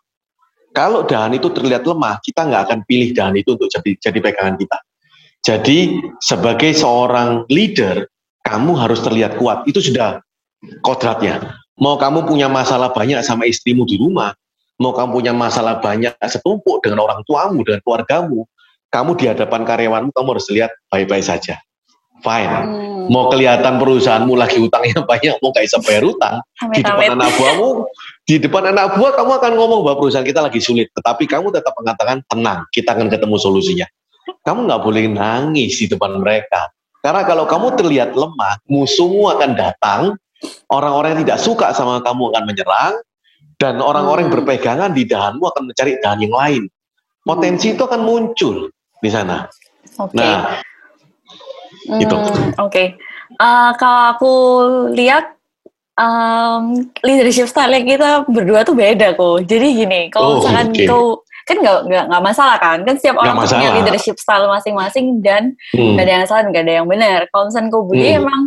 Kalau 0.72 1.04
dahan 1.04 1.36
itu 1.36 1.52
terlihat 1.52 1.84
lemah, 1.84 2.24
kita 2.24 2.48
nggak 2.48 2.62
akan 2.70 2.80
pilih 2.88 3.12
dahan 3.12 3.36
itu 3.36 3.60
untuk 3.60 3.68
jadi, 3.68 3.92
jadi 4.00 4.20
pegangan 4.24 4.56
kita. 4.56 4.78
Jadi 5.42 5.80
sebagai 6.22 6.72
seorang 6.72 7.50
leader, 7.52 8.08
kamu 8.46 8.72
harus 8.80 9.04
terlihat 9.04 9.36
kuat. 9.36 9.68
Itu 9.68 9.84
sudah 9.84 10.24
kodratnya. 10.86 11.60
Mau 11.82 11.98
kamu 11.98 12.30
punya 12.30 12.48
masalah 12.48 12.94
banyak 12.94 13.20
sama 13.26 13.50
istrimu 13.50 13.84
di 13.84 13.98
rumah, 13.98 14.32
mau 14.78 14.94
kamu 14.94 15.10
punya 15.12 15.34
masalah 15.34 15.82
banyak 15.82 16.14
setumpuk 16.24 16.86
dengan 16.86 17.04
orang 17.04 17.26
tuamu, 17.26 17.66
dengan 17.66 17.82
keluargamu, 17.82 18.46
kamu 18.94 19.12
di 19.18 19.26
hadapan 19.28 19.66
karyawanmu, 19.66 20.14
kamu 20.14 20.28
harus 20.38 20.48
lihat 20.54 20.72
baik-baik 20.94 21.26
saja 21.26 21.58
fine. 22.22 22.50
Hmm. 22.50 23.10
Mau 23.12 23.28
kelihatan 23.28 23.82
perusahaanmu 23.82 24.34
lagi 24.38 24.62
utangnya 24.62 25.04
banyak, 25.12 25.36
mau 25.42 25.52
kayak 25.52 25.74
bayar 25.84 26.04
utang, 26.06 26.36
amit, 26.64 26.80
di 26.80 26.82
depan 26.86 27.06
amit. 27.12 27.16
anak 27.18 27.30
buahmu, 27.36 27.70
di 28.24 28.36
depan 28.40 28.64
anak 28.72 28.88
buah 28.96 29.12
kamu 29.18 29.32
akan 29.42 29.52
ngomong 29.58 29.80
bahwa 29.84 29.98
perusahaan 30.00 30.24
kita 30.24 30.40
lagi 30.40 30.62
sulit, 30.64 30.88
tetapi 30.96 31.28
kamu 31.28 31.52
tetap 31.52 31.74
mengatakan 31.76 32.24
tenang, 32.30 32.64
kita 32.72 32.96
akan 32.96 33.12
ketemu 33.12 33.36
solusinya. 33.42 33.88
Kamu 34.46 34.70
nggak 34.70 34.82
boleh 34.86 35.04
nangis 35.12 35.82
di 35.82 35.92
depan 35.92 36.22
mereka, 36.22 36.72
karena 37.02 37.26
kalau 37.26 37.50
kamu 37.50 37.68
terlihat 37.76 38.14
lemah, 38.14 38.62
musuhmu 38.70 39.34
akan 39.34 39.52
datang, 39.58 40.02
orang-orang 40.70 41.18
yang 41.18 41.22
tidak 41.26 41.40
suka 41.42 41.68
sama 41.74 42.00
kamu 42.06 42.30
akan 42.30 42.44
menyerang, 42.46 42.94
dan 43.58 43.82
orang-orang 43.82 44.30
yang 44.30 44.34
hmm. 44.34 44.42
berpegangan 44.46 44.92
di 44.94 45.04
dahanmu 45.10 45.42
akan 45.42 45.64
mencari 45.70 45.98
dahan 46.02 46.22
yang 46.22 46.34
lain. 46.34 46.64
Potensi 47.22 47.70
hmm. 47.70 47.76
itu 47.78 47.84
akan 47.86 48.02
muncul 48.06 48.56
di 49.02 49.10
sana. 49.10 49.50
Okay. 49.98 50.18
Nah, 50.18 50.62
gitu. 51.88 52.16
Hmm, 52.16 52.52
Oke. 52.66 52.72
Okay. 52.72 52.88
Uh, 53.40 53.72
kalau 53.80 54.02
aku 54.14 54.34
lihat 54.92 55.34
um, 55.96 56.86
leadership 57.02 57.48
style 57.48 57.74
kita 57.84 58.28
berdua 58.28 58.68
tuh 58.68 58.76
beda 58.76 59.16
kok. 59.16 59.48
Jadi 59.48 59.68
gini, 59.86 60.02
kalau 60.12 60.28
oh, 60.28 60.44
misalkan 60.44 60.68
okay. 60.76 60.88
kau 60.88 61.24
kan 61.52 61.58
nggak 61.58 61.80
nggak 61.90 62.04
nggak 62.08 62.24
masalah 62.24 62.58
kan 62.62 62.80
kan 62.86 62.96
setiap 62.96 63.18
orang 63.18 63.36
punya 63.42 63.74
leadership 63.74 64.16
style 64.22 64.46
masing-masing 64.46 65.20
dan 65.26 65.58
hmm. 65.74 65.98
gak 65.98 66.06
ada 66.06 66.14
yang 66.14 66.26
salah 66.30 66.42
gak 66.48 66.64
ada 66.64 66.74
yang 66.80 66.88
benar 66.88 67.26
kalau 67.34 67.50
misalnya 67.50 67.70
kau 67.74 67.84
Budi 67.84 68.08
hmm. 68.08 68.20
emang 68.22 68.42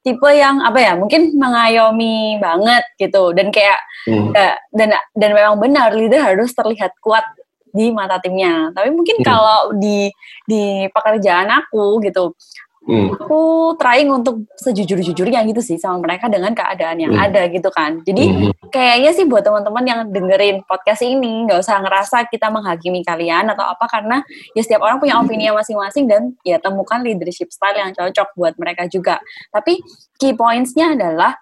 tipe 0.00 0.30
yang 0.32 0.56
apa 0.64 0.78
ya 0.80 0.92
mungkin 0.96 1.36
mengayomi 1.36 2.40
banget 2.40 2.84
gitu 2.96 3.36
dan 3.36 3.52
kayak 3.52 3.76
hmm. 4.08 4.32
ya, 4.32 4.56
dan 4.72 4.88
dan 5.12 5.30
memang 5.36 5.60
benar 5.60 5.92
leader 5.92 6.24
harus 6.24 6.56
terlihat 6.56 6.96
kuat 7.04 7.22
di 7.70 7.92
mata 7.92 8.16
timnya 8.18 8.72
tapi 8.72 8.88
mungkin 8.90 9.20
hmm. 9.20 9.26
kalau 9.26 9.76
di 9.76 10.08
di 10.48 10.88
pekerjaan 10.90 11.52
aku 11.52 12.00
gitu 12.02 12.32
Hmm. 12.80 13.12
Aku 13.12 13.76
trying 13.76 14.08
untuk 14.08 14.48
sejujur-jujurnya 14.56 15.44
gitu 15.52 15.60
sih 15.60 15.76
sama 15.76 16.00
mereka 16.00 16.32
dengan 16.32 16.56
keadaan 16.56 16.96
yang 16.96 17.12
hmm. 17.12 17.26
ada 17.28 17.42
gitu 17.52 17.68
kan. 17.68 18.00
Jadi 18.00 18.24
hmm. 18.24 18.72
kayaknya 18.72 19.12
sih 19.12 19.28
buat 19.28 19.44
teman-teman 19.44 19.84
yang 19.84 20.00
dengerin 20.08 20.64
podcast 20.64 21.04
ini 21.04 21.44
nggak 21.44 21.60
usah 21.60 21.76
ngerasa 21.84 22.24
kita 22.32 22.48
menghakimi 22.48 23.04
kalian 23.04 23.52
atau 23.52 23.68
apa 23.68 23.84
karena 23.84 24.24
ya 24.56 24.64
setiap 24.64 24.80
orang 24.80 24.96
punya 24.96 25.20
opini 25.20 25.52
masing-masing 25.52 26.08
dan 26.08 26.32
ya 26.40 26.56
temukan 26.56 27.04
leadership 27.04 27.52
style 27.52 27.76
yang 27.76 27.92
cocok 27.92 28.32
buat 28.32 28.56
mereka 28.56 28.88
juga. 28.88 29.20
Tapi 29.52 29.76
key 30.16 30.32
pointsnya 30.32 30.96
adalah 30.96 31.36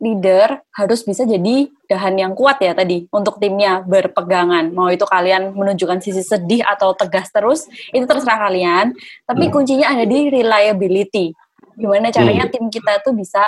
leader 0.00 0.64
harus 0.72 1.04
bisa 1.04 1.28
jadi 1.28 1.68
dahan 1.84 2.16
yang 2.16 2.32
kuat 2.32 2.56
ya 2.64 2.72
tadi 2.72 3.04
untuk 3.12 3.36
timnya 3.36 3.84
berpegangan. 3.84 4.72
Mau 4.72 4.88
itu 4.88 5.04
kalian 5.04 5.52
menunjukkan 5.52 6.00
sisi 6.00 6.24
sedih 6.24 6.64
atau 6.64 6.96
tegas 6.96 7.28
terus, 7.28 7.68
itu 7.92 8.02
terserah 8.08 8.48
kalian. 8.48 8.96
Tapi 9.28 9.44
hmm. 9.46 9.52
kuncinya 9.52 9.86
ada 9.92 10.08
di 10.08 10.32
reliability. 10.32 11.36
Gimana 11.76 12.08
caranya 12.08 12.48
hmm. 12.48 12.52
tim 12.56 12.64
kita 12.72 13.04
tuh 13.04 13.12
bisa 13.12 13.44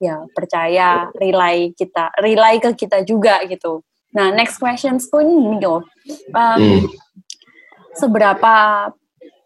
ya 0.00 0.24
percaya, 0.32 1.12
rely 1.12 1.76
kita, 1.76 2.16
rely 2.18 2.56
ke 2.64 2.72
kita 2.72 3.04
juga 3.04 3.44
gitu. 3.44 3.84
Nah, 4.16 4.32
next 4.32 4.58
questions 4.58 5.06
pun 5.06 5.22
ini 5.22 5.60
Um, 6.32 6.58
hmm. 6.58 6.82
Seberapa 7.94 8.88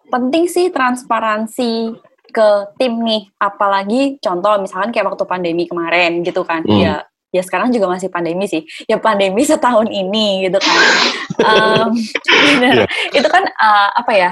penting 0.09 0.47
sih 0.47 0.71
transparansi 0.71 1.99
ke 2.35 2.75
tim 2.75 2.99
nih. 2.99 3.31
Apalagi 3.39 4.19
contoh 4.19 4.59
misalkan 4.59 4.91
kayak 4.91 5.15
waktu 5.15 5.25
pandemi 5.25 5.71
kemarin 5.71 6.27
gitu 6.27 6.43
kan. 6.43 6.67
Hmm. 6.67 6.75
ya 6.83 6.95
ya 7.35 7.43
sekarang 7.43 7.75
juga 7.75 7.91
masih 7.91 8.11
pandemi 8.11 8.51
sih. 8.51 8.67
Ya 8.91 8.99
pandemi 8.99 9.47
setahun 9.47 9.87
ini 9.87 10.51
gitu 10.51 10.59
kan. 10.59 10.81
Um, 11.43 11.91
yeah. 12.63 12.87
itu 13.19 13.29
kan 13.31 13.47
uh, 13.47 13.91
apa 13.95 14.13
ya 14.15 14.31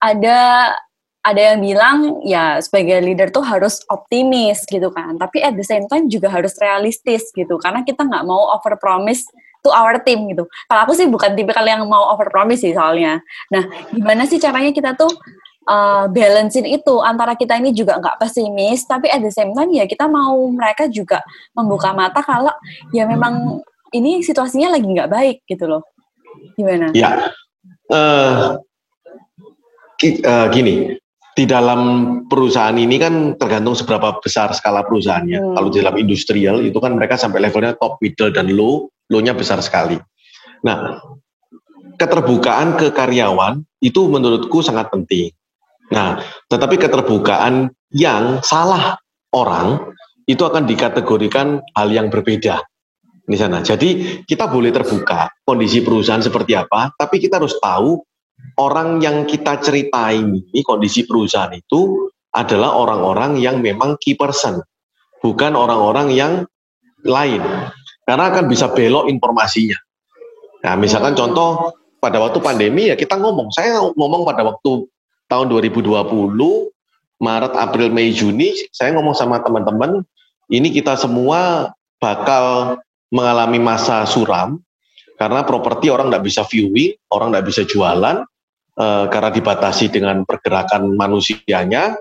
ada 0.00 0.38
ada 1.26 1.40
yang 1.42 1.58
bilang 1.58 1.98
ya 2.22 2.62
sebagai 2.62 3.02
leader 3.02 3.34
tuh 3.34 3.42
harus 3.42 3.82
optimis 3.90 4.62
gitu 4.68 4.92
kan. 4.94 5.18
Tapi 5.18 5.42
at 5.42 5.58
the 5.58 5.66
same 5.66 5.90
time 5.90 6.06
juga 6.06 6.30
harus 6.30 6.54
realistis 6.62 7.34
gitu. 7.34 7.58
Karena 7.58 7.82
kita 7.82 8.06
nggak 8.06 8.24
mau 8.28 8.54
over 8.54 8.78
promise 8.78 9.26
to 9.66 9.74
our 9.74 9.98
team 10.06 10.30
gitu. 10.30 10.46
Kalau 10.70 10.80
aku 10.86 10.94
sih 10.94 11.10
bukan 11.10 11.34
tipe 11.34 11.50
kalian 11.50 11.82
yang 11.82 11.90
mau 11.90 12.14
over 12.14 12.30
promise 12.30 12.62
sih 12.62 12.70
soalnya. 12.70 13.18
Nah 13.50 13.66
gimana 13.90 14.22
sih 14.30 14.38
caranya 14.38 14.70
kita 14.70 14.94
tuh 14.94 15.10
uh, 15.66 16.06
balancein 16.08 16.66
itu 16.66 16.94
antara 17.02 17.34
kita 17.34 17.58
ini 17.58 17.74
juga 17.74 17.98
nggak 17.98 18.22
pesimis 18.22 18.86
tapi 18.86 19.10
at 19.10 19.20
the 19.20 19.30
same 19.30 19.52
time 19.52 19.70
ya 19.74 19.84
kita 19.84 20.06
mau 20.06 20.38
mereka 20.50 20.88
juga 20.88 21.20
membuka 21.52 21.92
mata 21.92 22.22
kalau 22.22 22.54
ya 22.94 23.04
memang 23.04 23.60
ini 23.94 24.22
situasinya 24.22 24.74
lagi 24.74 24.86
nggak 24.86 25.10
baik 25.10 25.38
gitu 25.46 25.66
loh 25.66 25.82
gimana? 26.56 26.90
Ya 26.94 27.32
uh, 27.90 28.58
uh, 30.02 30.46
gini 30.52 30.96
di 31.36 31.44
dalam 31.44 31.80
perusahaan 32.32 32.74
ini 32.80 32.96
kan 32.96 33.36
tergantung 33.36 33.76
seberapa 33.76 34.16
besar 34.24 34.56
skala 34.56 34.80
perusahaannya. 34.88 35.36
Hmm. 35.36 35.52
Kalau 35.52 35.68
di 35.68 35.78
dalam 35.84 35.96
industrial 36.00 36.64
itu 36.64 36.80
kan 36.80 36.96
mereka 36.96 37.20
sampai 37.20 37.44
levelnya 37.44 37.76
top, 37.76 38.00
middle, 38.00 38.32
dan 38.32 38.48
low, 38.56 38.88
low-nya 39.12 39.36
besar 39.36 39.60
sekali. 39.60 40.00
Nah, 40.64 40.96
keterbukaan 42.00 42.80
ke 42.80 42.88
karyawan 42.88 43.60
itu 43.84 44.00
menurutku 44.08 44.64
sangat 44.64 44.88
penting. 44.88 45.28
Nah, 45.92 46.18
tetapi 46.50 46.76
keterbukaan 46.80 47.70
yang 47.94 48.42
salah 48.42 48.98
orang 49.30 49.94
itu 50.26 50.42
akan 50.42 50.66
dikategorikan 50.66 51.62
hal 51.78 51.88
yang 51.94 52.10
berbeda 52.10 52.58
di 53.26 53.36
sana. 53.38 53.62
Jadi 53.62 54.22
kita 54.26 54.50
boleh 54.50 54.74
terbuka 54.74 55.30
kondisi 55.46 55.82
perusahaan 55.82 56.22
seperti 56.22 56.58
apa, 56.58 56.94
tapi 56.98 57.22
kita 57.22 57.38
harus 57.38 57.54
tahu 57.62 58.02
orang 58.58 58.98
yang 59.02 59.26
kita 59.26 59.62
ceritai 59.62 60.18
ini 60.18 60.60
kondisi 60.66 61.06
perusahaan 61.06 61.50
itu 61.54 62.10
adalah 62.34 62.74
orang-orang 62.74 63.38
yang 63.38 63.62
memang 63.62 63.96
key 64.02 64.18
person, 64.18 64.62
bukan 65.22 65.54
orang-orang 65.54 66.10
yang 66.12 66.32
lain. 67.06 67.42
Karena 68.06 68.30
akan 68.30 68.46
bisa 68.46 68.70
belok 68.70 69.10
informasinya. 69.10 69.78
Nah, 70.62 70.74
misalkan 70.78 71.14
contoh 71.18 71.74
pada 71.98 72.22
waktu 72.22 72.38
pandemi 72.38 72.90
ya 72.90 72.94
kita 72.94 73.18
ngomong, 73.18 73.50
saya 73.50 73.82
ngomong 73.94 74.22
pada 74.22 74.46
waktu 74.46 74.86
tahun 75.26 75.50
2020 75.50 75.86
Maret, 77.16 77.52
April, 77.56 77.88
Mei, 77.90 78.12
Juni 78.12 78.52
saya 78.70 78.92
ngomong 78.96 79.16
sama 79.16 79.40
teman-teman 79.40 80.04
ini 80.52 80.70
kita 80.70 80.94
semua 80.94 81.72
bakal 81.98 82.78
mengalami 83.10 83.58
masa 83.58 84.04
suram 84.04 84.60
karena 85.16 85.42
properti 85.48 85.88
orang 85.88 86.12
nggak 86.12 86.24
bisa 86.28 86.44
viewing, 86.44 86.92
orang 87.08 87.32
nggak 87.32 87.46
bisa 87.48 87.64
jualan 87.64 88.22
eh, 88.76 89.04
karena 89.08 89.30
dibatasi 89.32 89.88
dengan 89.88 90.22
pergerakan 90.28 90.92
manusianya. 90.92 91.96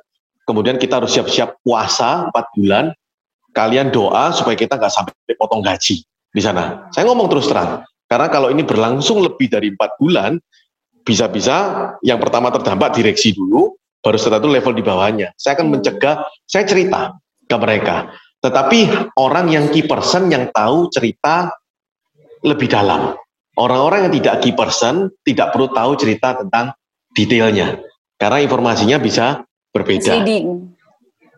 Kemudian 0.46 0.78
kita 0.78 1.02
harus 1.02 1.16
siap-siap 1.16 1.64
puasa 1.66 2.30
4 2.30 2.58
bulan. 2.60 2.86
Kalian 3.56 3.90
doa 3.90 4.36
supaya 4.36 4.60
kita 4.60 4.76
nggak 4.76 4.92
sampai 4.92 5.16
potong 5.40 5.64
gaji 5.64 6.04
di 6.04 6.42
sana. 6.44 6.92
Saya 6.92 7.08
ngomong 7.08 7.32
terus 7.32 7.48
terang, 7.48 7.88
karena 8.12 8.28
kalau 8.28 8.52
ini 8.52 8.68
berlangsung 8.68 9.24
lebih 9.24 9.48
dari 9.48 9.72
empat 9.72 9.96
bulan, 9.96 10.36
bisa-bisa 11.06 11.56
yang 12.02 12.18
pertama 12.18 12.50
terdampak 12.50 12.98
direksi 12.98 13.38
dulu, 13.38 13.78
baru 14.02 14.18
setelah 14.18 14.42
itu 14.42 14.50
level 14.50 14.74
di 14.74 14.84
bawahnya. 14.84 15.28
Saya 15.38 15.62
akan 15.62 15.78
mencegah, 15.78 16.26
saya 16.50 16.66
cerita 16.66 17.14
ke 17.46 17.56
mereka. 17.56 18.10
Tetapi 18.42 19.14
orang 19.22 19.54
yang 19.54 19.70
key 19.70 19.86
person 19.86 20.34
yang 20.34 20.50
tahu 20.50 20.90
cerita 20.90 21.54
lebih 22.42 22.70
dalam. 22.70 23.14
Orang-orang 23.56 24.10
yang 24.10 24.14
tidak 24.20 24.36
key 24.44 24.52
person 24.52 25.14
tidak 25.24 25.56
perlu 25.56 25.72
tahu 25.72 25.96
cerita 25.96 26.36
tentang 26.36 26.76
detailnya. 27.16 27.80
Karena 28.20 28.44
informasinya 28.44 28.98
bisa 29.00 29.48
berbeda. 29.72 30.20
Misleading 30.20 30.75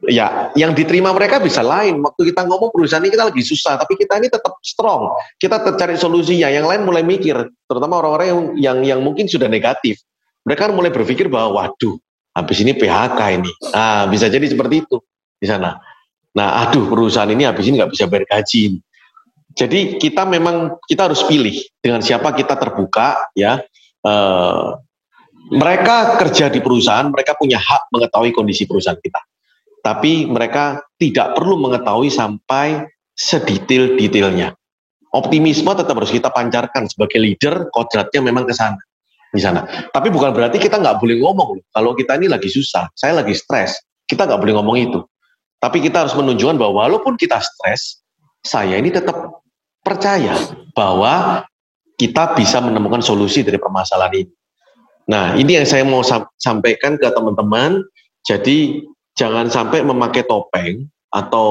ya 0.06 0.54
yang 0.54 0.78
diterima 0.78 1.10
mereka 1.16 1.42
bisa 1.42 1.66
lain. 1.66 1.98
Waktu 2.06 2.30
kita 2.34 2.46
ngomong 2.46 2.70
perusahaan 2.70 3.02
ini 3.02 3.10
kita 3.10 3.26
lagi 3.34 3.42
susah, 3.42 3.82
tapi 3.82 3.98
kita 3.98 4.22
ini 4.22 4.30
tetap 4.30 4.62
strong. 4.62 5.10
Kita 5.42 5.58
cari 5.74 5.98
solusinya. 5.98 6.54
Yang 6.54 6.66
lain 6.70 6.82
mulai 6.86 7.02
mikir, 7.02 7.50
terutama 7.66 7.98
orang-orang 8.04 8.28
yang, 8.28 8.42
yang 8.58 8.78
yang 8.96 9.00
mungkin 9.02 9.26
sudah 9.26 9.50
negatif. 9.50 9.98
Mereka 10.46 10.72
mulai 10.72 10.94
berpikir 10.94 11.28
bahwa 11.28 11.66
waduh, 11.66 11.98
habis 12.38 12.58
ini 12.62 12.78
PHK 12.78 13.20
ini. 13.42 13.52
Nah, 13.74 14.08
bisa 14.08 14.30
jadi 14.30 14.46
seperti 14.48 14.86
itu 14.86 15.02
di 15.42 15.48
sana. 15.50 15.76
Nah, 16.38 16.68
aduh 16.68 16.86
perusahaan 16.86 17.28
ini 17.28 17.50
habis 17.50 17.66
ini 17.66 17.82
nggak 17.82 17.92
bisa 17.98 18.06
bayar 18.06 18.26
gaji. 18.30 18.78
Jadi 19.58 19.98
kita 19.98 20.22
memang 20.30 20.78
kita 20.86 21.10
harus 21.10 21.26
pilih 21.26 21.58
dengan 21.82 22.06
siapa 22.06 22.30
kita 22.38 22.54
terbuka 22.62 23.34
ya. 23.34 23.58
Uh, 24.06 24.78
mereka 25.48 26.20
kerja 26.20 26.52
di 26.52 26.60
perusahaan, 26.60 27.08
mereka 27.08 27.34
punya 27.40 27.58
hak 27.58 27.90
mengetahui 27.90 28.36
kondisi 28.36 28.68
perusahaan 28.68 29.00
kita 29.00 29.18
tapi 29.88 30.28
mereka 30.28 30.84
tidak 31.00 31.40
perlu 31.40 31.56
mengetahui 31.64 32.12
sampai 32.12 32.84
sedetail-detailnya. 33.16 34.52
Optimisme 35.16 35.72
tetap 35.72 35.96
harus 35.96 36.12
kita 36.12 36.28
pancarkan 36.28 36.92
sebagai 36.92 37.24
leader, 37.24 37.72
kodratnya 37.72 38.20
memang 38.20 38.44
ke 38.44 38.52
sana, 38.52 38.76
di 39.32 39.40
sana. 39.40 39.64
Tapi 39.96 40.12
bukan 40.12 40.36
berarti 40.36 40.60
kita 40.60 40.84
nggak 40.84 41.00
boleh 41.00 41.24
ngomong. 41.24 41.64
Kalau 41.72 41.96
kita 41.96 42.20
ini 42.20 42.28
lagi 42.28 42.52
susah, 42.52 42.92
saya 43.00 43.24
lagi 43.24 43.32
stres, 43.32 43.80
kita 44.04 44.28
nggak 44.28 44.44
boleh 44.44 44.60
ngomong 44.60 44.76
itu. 44.76 45.00
Tapi 45.64 45.80
kita 45.80 46.04
harus 46.04 46.14
menunjukkan 46.20 46.60
bahwa 46.60 46.84
walaupun 46.84 47.16
kita 47.16 47.40
stres, 47.40 48.04
saya 48.44 48.76
ini 48.76 48.92
tetap 48.92 49.40
percaya 49.88 50.36
bahwa 50.76 51.48
kita 51.96 52.36
bisa 52.36 52.60
menemukan 52.60 53.00
solusi 53.00 53.40
dari 53.40 53.56
permasalahan 53.56 54.28
ini. 54.28 54.34
Nah, 55.08 55.40
ini 55.40 55.56
yang 55.56 55.64
saya 55.64 55.88
mau 55.88 56.04
sampaikan 56.36 57.00
ke 57.00 57.08
teman-teman. 57.08 57.88
Jadi 58.28 58.84
jangan 59.18 59.50
sampai 59.50 59.82
memakai 59.82 60.24
topeng 60.24 60.86
atau 61.10 61.50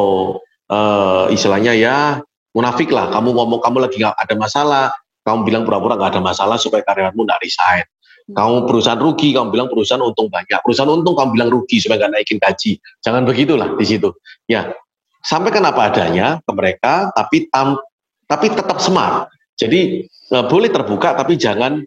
uh, 0.70 1.26
istilahnya 1.29 1.74
ya 1.74 2.22
munafik 2.55 2.88
lah. 2.94 3.11
Kamu 3.11 3.35
ngomong 3.35 3.61
kamu 3.61 3.85
lagi 3.85 4.00
nggak 4.00 4.16
ada 4.16 4.35
masalah, 4.38 4.87
kamu 5.26 5.44
bilang 5.44 5.62
pura-pura 5.66 5.98
nggak 5.98 6.16
ada 6.16 6.22
masalah 6.22 6.57
supaya 6.57 6.87
karyawanmu 6.87 7.26
nggak 7.26 7.42
resign. 7.42 7.85
Kamu 8.26 8.66
perusahaan 8.66 8.98
rugi, 8.98 9.35
kamu 9.35 9.55
bilang 9.55 9.68
perusahaan 9.70 10.02
untung 10.02 10.26
banyak. 10.26 10.59
Perusahaan 10.62 10.90
untung, 10.90 11.14
kamu 11.14 11.31
bilang 11.38 11.50
rugi 11.50 11.79
supaya 11.79 12.07
nggak 12.07 12.12
naikin 12.16 12.38
gaji. 12.42 12.79
Jangan 13.02 13.22
begitulah 13.22 13.79
di 13.79 13.87
situ. 13.87 14.11
Ya, 14.50 14.74
sampaikan 15.22 15.62
apa 15.62 15.94
adanya 15.94 16.42
ke 16.42 16.50
mereka, 16.50 17.14
tapi 17.14 17.46
tam, 17.55 17.79
tapi 18.26 18.50
tetap 18.50 18.83
smart. 18.83 19.31
Jadi 19.55 20.11
uh, 20.35 20.42
boleh 20.50 20.74
terbuka, 20.74 21.14
tapi 21.14 21.38
jangan 21.38 21.87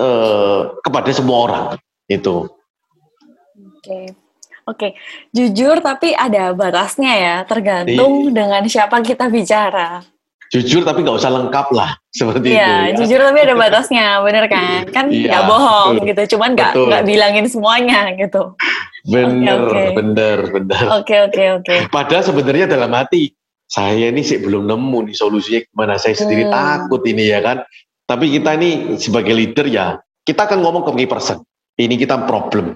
uh, 0.00 0.80
kepada 0.80 1.12
semua 1.12 1.36
orang. 1.44 1.64
Itu. 2.08 2.48
Oke. 3.76 4.25
Oke, 4.66 4.98
jujur 5.30 5.78
tapi 5.78 6.10
ada 6.10 6.50
batasnya 6.50 7.12
ya, 7.14 7.36
tergantung 7.46 8.34
Di, 8.34 8.34
dengan 8.34 8.66
siapa 8.66 8.98
kita 8.98 9.30
bicara. 9.30 10.02
Jujur 10.50 10.82
tapi 10.82 11.06
nggak 11.06 11.22
usah 11.22 11.30
lengkap 11.38 11.70
lah, 11.70 11.94
seperti 12.10 12.50
iya, 12.50 12.90
itu. 12.90 12.98
Iya, 12.98 12.98
jujur 12.98 13.20
tapi 13.30 13.38
ada 13.46 13.54
batasnya, 13.54 14.06
bener 14.26 14.50
kan? 14.50 14.82
Kan 14.90 15.06
nggak 15.06 15.42
ya, 15.42 15.46
bohong 15.46 16.02
betul. 16.02 16.06
gitu, 16.10 16.22
cuman 16.34 16.58
nggak 16.58 16.72
nggak 16.82 17.02
bilangin 17.06 17.46
semuanya 17.46 18.10
gitu. 18.18 18.58
Bener, 19.06 19.70
okay, 19.70 19.70
okay. 19.70 19.86
bener, 19.94 20.38
bener. 20.50 20.84
Oke, 20.98 21.14
okay, 21.14 21.18
oke, 21.22 21.30
okay, 21.30 21.46
oke. 21.54 21.62
Okay. 21.62 21.78
Padahal 21.86 22.26
sebenarnya 22.26 22.66
dalam 22.66 22.90
hati, 22.90 23.30
saya 23.70 24.10
ini 24.10 24.26
sih 24.26 24.42
belum 24.42 24.66
nemu 24.66 24.98
nih 25.06 25.14
solusinya 25.14 25.60
gimana. 25.62 25.94
Saya 25.94 26.18
sendiri 26.18 26.50
hmm. 26.50 26.54
takut 26.54 27.06
ini 27.06 27.30
ya 27.30 27.38
kan. 27.38 27.62
Tapi 28.02 28.34
kita 28.34 28.58
ini 28.58 28.98
sebagai 28.98 29.30
leader 29.30 29.66
ya, 29.70 30.02
kita 30.26 30.50
akan 30.50 30.58
ngomong 30.58 30.82
ke 30.90 31.06
person. 31.06 31.38
Ini 31.78 31.94
kita 31.94 32.26
problem 32.26 32.74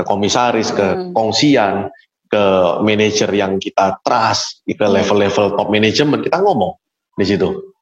ke 0.00 0.02
komisaris, 0.08 0.72
ke 0.72 0.86
hmm. 0.96 1.12
kongsian, 1.12 1.92
ke 2.30 2.44
manajer 2.80 3.28
yang 3.36 3.60
kita 3.60 4.00
trust, 4.00 4.64
ke 4.64 4.80
hmm. 4.80 4.96
level-level 4.96 5.60
top 5.60 5.68
management, 5.68 6.24
kita 6.24 6.40
ngomong 6.40 6.72
di 7.20 7.24
situ, 7.28 7.76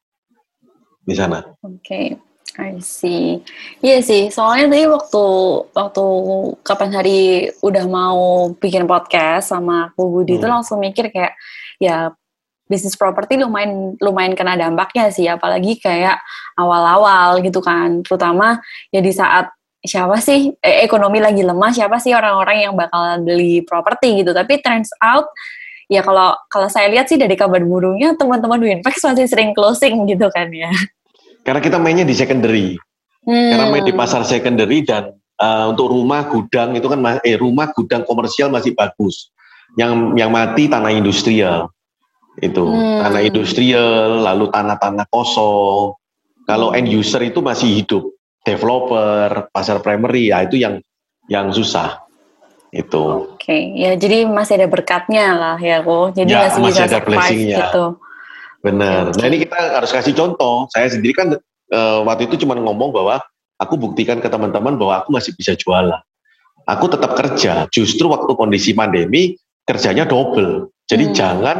di 1.07 1.15
sana. 1.15 1.39
Oke. 1.63 1.79
Okay. 1.79 2.07
I 2.59 2.81
see. 2.83 3.39
Iya 3.79 4.03
sih, 4.03 4.27
soalnya 4.27 4.75
tadi 4.75 4.83
waktu 4.89 5.25
waktu 5.71 6.05
kapan 6.59 6.91
hari 6.91 7.19
udah 7.63 7.85
mau 7.87 8.51
bikin 8.51 8.83
podcast 8.83 9.55
sama 9.55 9.93
aku 9.93 10.11
Budi 10.11 10.35
hmm. 10.35 10.39
itu 10.43 10.47
langsung 10.49 10.83
mikir 10.83 11.07
kayak 11.07 11.39
ya 11.79 12.11
bisnis 12.67 12.99
properti 12.99 13.39
lumayan 13.39 13.95
lumayan 14.03 14.35
kena 14.35 14.59
dampaknya 14.59 15.07
sih, 15.07 15.29
apalagi 15.31 15.79
kayak 15.79 16.19
awal-awal 16.59 17.39
gitu 17.39 17.63
kan, 17.63 18.03
terutama 18.03 18.59
ya 18.91 18.99
di 18.99 19.13
saat 19.15 19.49
siapa 19.83 20.19
sih? 20.19 20.51
Eh, 20.59 20.83
ekonomi 20.83 21.23
lagi 21.23 21.43
lemah 21.43 21.71
siapa 21.71 21.97
sih 21.99 22.11
orang-orang 22.11 22.67
yang 22.67 22.73
bakal 22.75 23.23
beli 23.23 23.63
properti 23.63 24.23
gitu? 24.23 24.35
Tapi 24.35 24.59
turns 24.59 24.91
out 24.99 25.31
ya 25.89 26.05
kalau 26.05 26.35
kalau 26.51 26.67
saya 26.69 26.91
lihat 26.91 27.09
sih 27.09 27.17
dari 27.17 27.33
kabar 27.33 27.63
burungnya 27.63 28.13
teman-teman 28.13 28.61
Winpex 28.61 29.01
masih 29.01 29.25
sering 29.25 29.55
closing 29.55 30.05
gitu 30.05 30.27
kan 30.29 30.51
ya. 30.51 30.71
Karena 31.43 31.59
kita 31.63 31.77
mainnya 31.79 32.05
di 32.05 32.15
secondary. 32.15 32.75
Hmm. 33.19 33.51
karena 33.51 33.65
main 33.67 33.83
di 33.83 33.91
pasar 33.91 34.23
secondary 34.23 34.79
dan 34.79 35.11
uh, 35.43 35.75
untuk 35.75 35.91
rumah 35.91 36.31
gudang 36.31 36.71
itu 36.79 36.87
kan 36.87 37.19
eh 37.19 37.35
rumah 37.35 37.67
gudang 37.75 38.07
komersial 38.07 38.47
masih 38.47 38.71
bagus. 38.71 39.29
Yang 39.75 40.15
yang 40.15 40.31
mati 40.31 40.71
tanah 40.71 40.89
industrial. 40.95 41.67
Itu 42.39 42.63
hmm. 42.63 43.03
tanah 43.03 43.21
industrial 43.27 44.23
lalu 44.23 44.47
tanah-tanah 44.49 45.05
kosong. 45.11 45.99
Kalau 46.47 46.71
end 46.71 46.89
user 46.89 47.21
itu 47.27 47.43
masih 47.43 47.83
hidup 47.83 48.07
developer, 48.43 49.49
pasar 49.51 49.83
primary 49.83 50.31
ya 50.31 50.43
itu 50.45 50.59
yang 50.59 50.79
yang 51.29 51.51
susah 51.53 52.03
itu. 52.69 53.33
Oke, 53.33 53.41
okay. 53.41 53.61
ya 53.73 53.97
jadi 53.97 54.29
masih 54.29 54.61
ada 54.61 54.67
berkatnya 54.69 55.33
lah 55.33 55.57
ya 55.57 55.81
kok. 55.81 56.13
Jadi 56.13 56.31
ya, 56.31 56.39
masih, 56.49 56.61
masih 56.61 56.83
ada 56.85 56.99
blessingnya. 57.01 57.57
Gitu. 57.57 57.85
Benar. 58.59 59.01
Okay. 59.09 59.17
Nah 59.17 59.25
ini 59.29 59.37
kita 59.47 59.57
harus 59.79 59.91
kasih 59.93 60.13
contoh. 60.13 60.69
Saya 60.69 60.87
sendiri 60.91 61.13
kan 61.15 61.27
uh, 61.73 61.99
waktu 62.05 62.29
itu 62.29 62.45
cuma 62.45 62.53
ngomong 62.57 62.93
bahwa 62.93 63.21
aku 63.57 63.75
buktikan 63.79 64.21
ke 64.21 64.27
teman-teman 64.29 64.77
bahwa 64.77 65.03
aku 65.03 65.09
masih 65.15 65.33
bisa 65.33 65.57
jualan. 65.57 65.99
Aku 66.69 66.85
tetap 66.85 67.17
kerja. 67.17 67.65
Justru 67.73 68.11
waktu 68.11 68.29
kondisi 68.37 68.77
pandemi 68.77 69.33
kerjanya 69.65 70.05
double. 70.05 70.69
Jadi 70.85 71.09
hmm. 71.09 71.15
jangan 71.15 71.57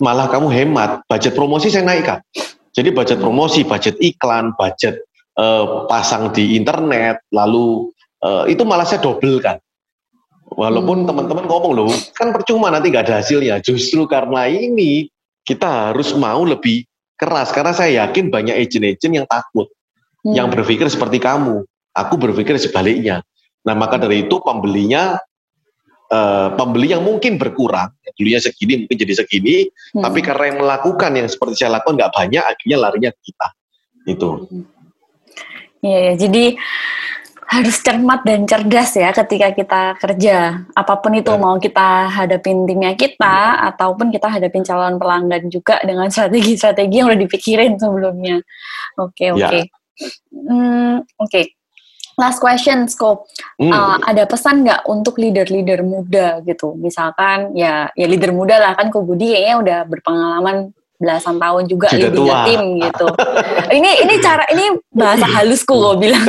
malah 0.00 0.28
kamu 0.28 0.52
hemat. 0.52 1.00
Budget 1.08 1.32
promosi 1.32 1.72
saya 1.72 1.88
naikkan. 1.88 2.20
Jadi 2.70 2.94
budget 2.94 3.18
promosi, 3.18 3.66
budget 3.66 3.98
iklan, 3.98 4.54
budget 4.54 5.02
uh, 5.40 5.88
pasang 5.88 6.28
di 6.36 6.60
internet, 6.60 7.24
lalu 7.32 7.88
uh, 8.20 8.44
itu 8.44 8.62
malah 8.68 8.84
saya 8.84 9.00
double 9.00 9.40
kan. 9.40 9.56
Walaupun 10.50 11.06
hmm. 11.06 11.08
teman-teman 11.08 11.46
ngomong 11.46 11.72
loh, 11.72 11.92
kan 12.12 12.34
percuma 12.34 12.68
nanti 12.68 12.90
nggak 12.90 13.06
ada 13.08 13.22
hasilnya. 13.22 13.62
Justru 13.64 14.04
karena 14.04 14.50
ini 14.50 15.08
kita 15.46 15.90
harus 15.90 16.12
mau 16.12 16.42
lebih 16.44 16.84
keras 17.14 17.54
karena 17.54 17.72
saya 17.72 18.04
yakin 18.04 18.28
banyak 18.28 18.58
agent-agent 18.58 19.24
yang 19.24 19.26
takut, 19.30 19.70
hmm. 20.26 20.34
yang 20.34 20.52
berpikir 20.52 20.90
seperti 20.90 21.22
kamu. 21.22 21.64
Aku 21.94 22.14
berpikir 22.18 22.58
sebaliknya. 22.58 23.22
Nah 23.66 23.74
maka 23.78 23.98
dari 23.98 24.26
itu 24.26 24.42
pembelinya 24.42 25.18
uh, 26.10 26.48
pembeli 26.58 26.92
yang 26.92 27.06
mungkin 27.06 27.38
berkurang, 27.38 27.94
dulunya 28.18 28.42
segini 28.42 28.84
mungkin 28.84 28.98
jadi 28.98 29.14
segini, 29.22 29.70
hmm. 29.70 30.02
tapi 30.02 30.18
karena 30.20 30.44
yang 30.50 30.58
melakukan 30.66 31.10
yang 31.14 31.28
seperti 31.30 31.62
saya 31.62 31.78
lakukan 31.78 31.94
nggak 31.94 32.12
banyak, 32.14 32.42
akhirnya 32.42 32.76
larinya 32.78 33.10
ke 33.14 33.20
kita. 33.30 33.48
Itu. 34.10 34.30
Hmm. 34.50 34.79
Iya, 35.80 35.98
ya. 35.98 36.12
jadi 36.26 36.44
harus 37.50 37.82
cermat 37.82 38.22
dan 38.22 38.46
cerdas 38.46 38.94
ya 38.94 39.10
ketika 39.10 39.50
kita 39.50 39.82
kerja. 39.98 40.62
Apa 40.70 41.02
pun 41.02 41.18
itu 41.18 41.34
ya. 41.34 41.40
mau 41.40 41.58
kita 41.58 42.06
hadapin 42.06 42.62
timnya 42.62 42.94
kita 42.94 43.58
ataupun 43.74 44.14
kita 44.14 44.30
hadapin 44.30 44.62
calon 44.62 45.02
pelanggan 45.02 45.50
juga 45.50 45.82
dengan 45.82 46.06
strategi-strategi 46.14 47.02
yang 47.02 47.10
udah 47.10 47.20
dipikirin 47.20 47.74
sebelumnya. 47.74 48.38
Oke, 49.02 49.26
okay, 49.26 49.28
oke. 49.34 49.42
Okay. 49.42 49.62
Ya. 49.66 50.08
Hmm, 50.30 50.96
oke. 51.18 51.26
Okay. 51.26 51.44
Last 52.20 52.38
question, 52.38 52.84
Sko. 52.86 53.26
Hmm. 53.56 53.72
Uh, 53.72 53.96
ada 54.04 54.28
pesan 54.28 54.62
nggak 54.62 54.86
untuk 54.86 55.16
leader-leader 55.18 55.82
muda 55.82 56.44
gitu? 56.44 56.76
Misalkan 56.76 57.56
ya 57.56 57.88
ya 57.96 58.06
leader 58.06 58.30
muda 58.30 58.60
lah 58.60 58.78
kan, 58.78 58.92
Ko 58.92 59.02
Budi 59.02 59.34
kayaknya 59.34 59.56
udah 59.56 59.78
berpengalaman 59.88 60.70
belasan 61.00 61.40
tahun 61.40 61.64
juga 61.64 61.88
Sudah 61.88 62.12
leading 62.12 62.28
tua. 62.28 62.40
tim 62.44 62.62
gitu. 62.76 63.06
ini 63.80 63.90
ini 64.04 64.14
cara 64.20 64.44
ini 64.52 64.64
bahasa 64.92 65.24
halusku 65.24 65.72
gue 65.72 65.94
bilang 66.06 66.28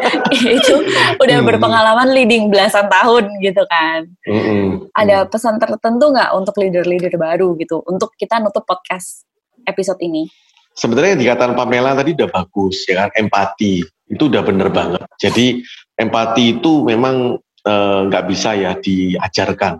itu 0.58 0.74
udah 1.22 1.38
hmm. 1.38 1.46
berpengalaman 1.46 2.10
leading 2.10 2.50
belasan 2.50 2.90
tahun 2.90 3.30
gitu 3.38 3.62
kan. 3.70 4.10
Hmm. 4.26 4.90
Ada 4.98 5.30
pesan 5.30 5.62
tertentu 5.62 6.10
nggak 6.10 6.34
untuk 6.34 6.58
leader-leader 6.58 7.14
baru 7.14 7.54
gitu 7.62 7.86
untuk 7.86 8.10
kita 8.18 8.42
nutup 8.42 8.66
podcast 8.66 9.22
episode 9.62 10.02
ini? 10.02 10.26
Sebenarnya 10.74 11.14
dikatakan 11.14 11.54
Pamela 11.54 11.94
tadi 11.94 12.18
udah 12.18 12.28
bagus 12.30 12.86
ya 12.90 13.06
kan 13.06 13.10
empati 13.14 13.86
itu 13.86 14.22
udah 14.26 14.42
bener 14.42 14.68
banget. 14.74 15.06
Jadi 15.22 15.62
empati 15.94 16.58
itu 16.58 16.82
memang 16.82 17.38
eh, 17.62 18.00
nggak 18.10 18.24
bisa 18.26 18.58
ya 18.58 18.74
diajarkan. 18.74 19.78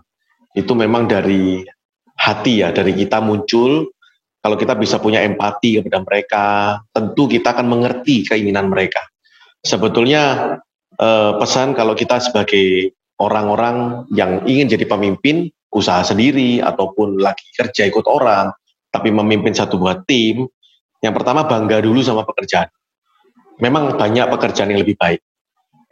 Itu 0.55 0.79
memang 0.79 1.11
dari 1.11 1.67
hati 2.19 2.63
ya 2.63 2.75
dari 2.75 2.95
kita 2.95 3.19
muncul 3.23 3.98
kalau 4.49 4.57
kita 4.57 4.81
bisa 4.81 4.97
punya 4.97 5.21
empati 5.21 5.77
kepada 5.77 6.01
mereka, 6.01 6.47
tentu 6.89 7.29
kita 7.29 7.53
akan 7.53 7.69
mengerti 7.69 8.25
keinginan 8.25 8.73
mereka. 8.73 9.05
Sebetulnya 9.61 10.57
eh, 10.97 11.33
pesan 11.37 11.77
kalau 11.77 11.93
kita 11.93 12.17
sebagai 12.17 12.97
orang-orang 13.21 14.09
yang 14.09 14.49
ingin 14.49 14.73
jadi 14.73 14.89
pemimpin 14.89 15.53
usaha 15.69 16.01
sendiri 16.01 16.65
ataupun 16.65 17.21
lagi 17.21 17.45
kerja 17.61 17.93
ikut 17.93 18.09
orang, 18.09 18.49
tapi 18.89 19.13
memimpin 19.13 19.53
satu 19.53 19.77
buah 19.77 20.01
tim, 20.09 20.49
yang 21.05 21.13
pertama 21.13 21.45
bangga 21.45 21.85
dulu 21.85 22.01
sama 22.01 22.25
pekerjaan. 22.25 22.73
Memang 23.61 24.01
banyak 24.01 24.33
pekerjaan 24.33 24.73
yang 24.73 24.81
lebih 24.81 24.97
baik. 24.97 25.21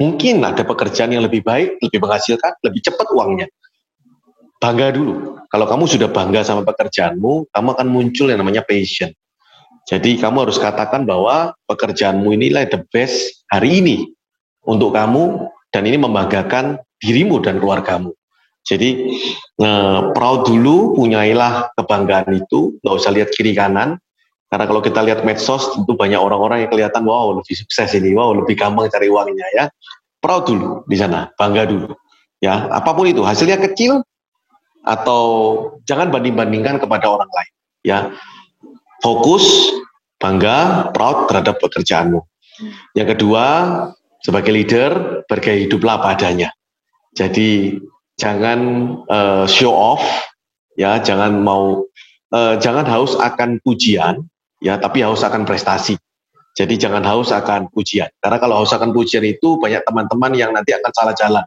Mungkin 0.01 0.41
ada 0.49 0.65
pekerjaan 0.65 1.13
yang 1.13 1.29
lebih 1.29 1.45
baik, 1.45 1.77
lebih 1.85 2.01
menghasilkan, 2.01 2.57
lebih 2.65 2.81
cepat 2.89 3.05
uangnya 3.13 3.53
bangga 4.61 4.93
dulu. 4.95 5.41
Kalau 5.49 5.67
kamu 5.69 5.85
sudah 5.87 6.09
bangga 6.11 6.43
sama 6.43 6.67
pekerjaanmu, 6.67 7.53
kamu 7.53 7.69
akan 7.77 7.87
muncul 7.89 8.27
yang 8.29 8.41
namanya 8.43 8.67
passion. 8.67 9.13
Jadi 9.87 10.19
kamu 10.19 10.49
harus 10.49 10.59
katakan 10.59 11.07
bahwa 11.07 11.55
pekerjaanmu 11.71 12.35
inilah 12.35 12.67
the 12.67 12.83
best 12.91 13.47
hari 13.47 13.79
ini 13.79 14.11
untuk 14.67 14.99
kamu 14.99 15.47
dan 15.71 15.87
ini 15.87 15.95
membanggakan 16.03 16.83
dirimu 16.99 17.39
dan 17.39 17.63
keluargamu. 17.63 18.11
Jadi 18.67 19.15
eh, 19.63 20.01
proud 20.11 20.51
dulu, 20.51 20.99
punyailah 20.99 21.71
kebanggaan 21.79 22.35
itu, 22.35 22.75
nggak 22.83 22.95
usah 22.99 23.15
lihat 23.15 23.31
kiri 23.31 23.55
kanan. 23.55 24.03
Karena 24.51 24.67
kalau 24.67 24.83
kita 24.83 25.03
lihat 25.07 25.23
medsos, 25.23 25.75
tentu 25.75 25.95
banyak 25.95 26.19
orang-orang 26.19 26.67
yang 26.67 26.71
kelihatan, 26.71 27.03
wow 27.07 27.31
lebih 27.35 27.55
sukses 27.55 27.95
ini, 27.95 28.15
wow 28.15 28.35
lebih 28.35 28.59
gampang 28.59 28.91
cari 28.91 29.07
uangnya 29.07 29.47
ya. 29.55 29.65
Proud 30.19 30.51
dulu 30.51 30.83
di 30.91 30.99
sana, 30.99 31.31
bangga 31.39 31.67
dulu. 31.67 31.95
Ya, 32.43 32.67
apa 32.75 32.91
pun 32.95 33.07
itu, 33.07 33.23
hasilnya 33.23 33.59
kecil, 33.59 34.03
atau 34.87 35.23
jangan 35.83 36.15
banding-bandingkan 36.15 36.79
kepada 36.79 37.11
orang 37.11 37.29
lain 37.29 37.53
ya. 37.83 37.99
Fokus 39.03 39.75
bangga 40.17 40.89
proud 40.95 41.29
terhadap 41.29 41.61
pekerjaanmu. 41.61 42.23
Yang 42.97 43.19
kedua 43.19 43.45
sebagai 44.25 44.55
leader 44.55 45.23
bergaya 45.29 45.61
hiduplah 45.61 46.01
padanya 46.01 46.57
jadi 47.17 47.81
jangan 48.21 48.61
uh, 49.09 49.49
show 49.49 49.73
off 49.73 50.05
ya. 50.77 51.01
Jangan 51.01 51.41
mau 51.41 51.89
uh, 52.31 52.55
jangan 52.61 52.85
haus 52.85 53.17
akan 53.17 53.59
pujian 53.65 54.21
ya 54.61 54.77
tapi 54.77 55.01
haus 55.01 55.25
akan 55.25 55.49
prestasi. 55.49 55.97
Jadi 56.57 56.77
jangan 56.77 57.05
haus 57.05 57.33
akan 57.33 57.73
pujian. 57.73 58.09
Karena 58.21 58.37
kalau 58.37 58.61
haus 58.61 58.73
akan 58.73 58.93
pujian 58.93 59.25
itu 59.25 59.57
banyak 59.57 59.81
teman-teman 59.85 60.33
yang 60.37 60.53
nanti 60.53 60.77
akan 60.77 60.93
salah 60.93 61.17
jalan. 61.17 61.45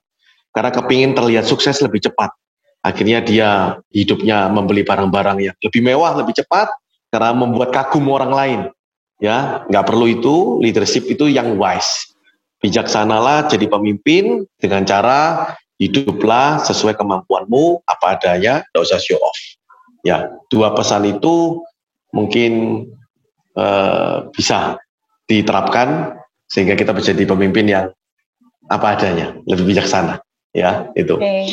Karena 0.49 0.73
kepingin 0.73 1.13
terlihat 1.13 1.45
sukses 1.45 1.77
lebih 1.85 2.01
cepat 2.01 2.33
akhirnya 2.89 3.21
dia 3.21 3.49
hidupnya 3.93 4.49
membeli 4.49 4.81
barang-barang 4.81 5.37
yang 5.45 5.55
lebih 5.61 5.81
mewah, 5.85 6.17
lebih 6.17 6.33
cepat 6.41 6.73
karena 7.13 7.31
membuat 7.37 7.69
kagum 7.69 8.09
orang 8.09 8.33
lain. 8.33 8.61
Ya, 9.19 9.67
nggak 9.67 9.85
perlu 9.85 10.09
itu. 10.09 10.35
Leadership 10.63 11.05
itu 11.05 11.29
yang 11.29 11.59
wise. 11.59 12.09
Bijaksanalah 12.59 13.47
jadi 13.47 13.69
pemimpin 13.69 14.47
dengan 14.59 14.83
cara 14.83 15.53
hiduplah 15.79 16.59
sesuai 16.63 16.95
kemampuanmu 16.99 17.87
apa 17.87 18.19
adanya, 18.19 18.63
tidak 18.67 18.81
usah 18.83 18.99
show 18.99 19.19
off. 19.23 19.39
Ya, 20.03 20.31
dua 20.51 20.75
pesan 20.75 21.07
itu 21.07 21.63
mungkin 22.15 22.83
uh, 23.55 24.27
bisa 24.31 24.79
diterapkan 25.27 26.19
sehingga 26.47 26.75
kita 26.75 26.91
menjadi 26.91 27.23
pemimpin 27.27 27.65
yang 27.67 27.85
apa 28.71 28.95
adanya, 28.95 29.35
lebih 29.47 29.75
bijaksana. 29.75 30.19
Ya, 30.55 30.89
itu. 30.95 31.15
Okay. 31.15 31.47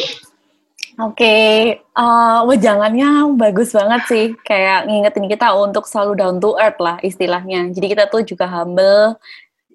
Oke, 0.97 1.21
okay. 1.21 1.53
uh, 1.93 2.01
eh, 2.01 2.39
wejangannya 2.49 3.37
bagus 3.37 3.77
banget 3.77 4.03
sih. 4.09 4.27
Kayak 4.41 4.89
ngingetin 4.89 5.29
kita 5.29 5.53
untuk 5.53 5.85
selalu 5.85 6.17
down 6.17 6.37
to 6.41 6.57
earth 6.57 6.81
lah 6.81 6.97
istilahnya. 7.05 7.69
Jadi 7.69 7.87
kita 7.93 8.09
tuh 8.09 8.25
juga 8.25 8.49
humble. 8.49 9.21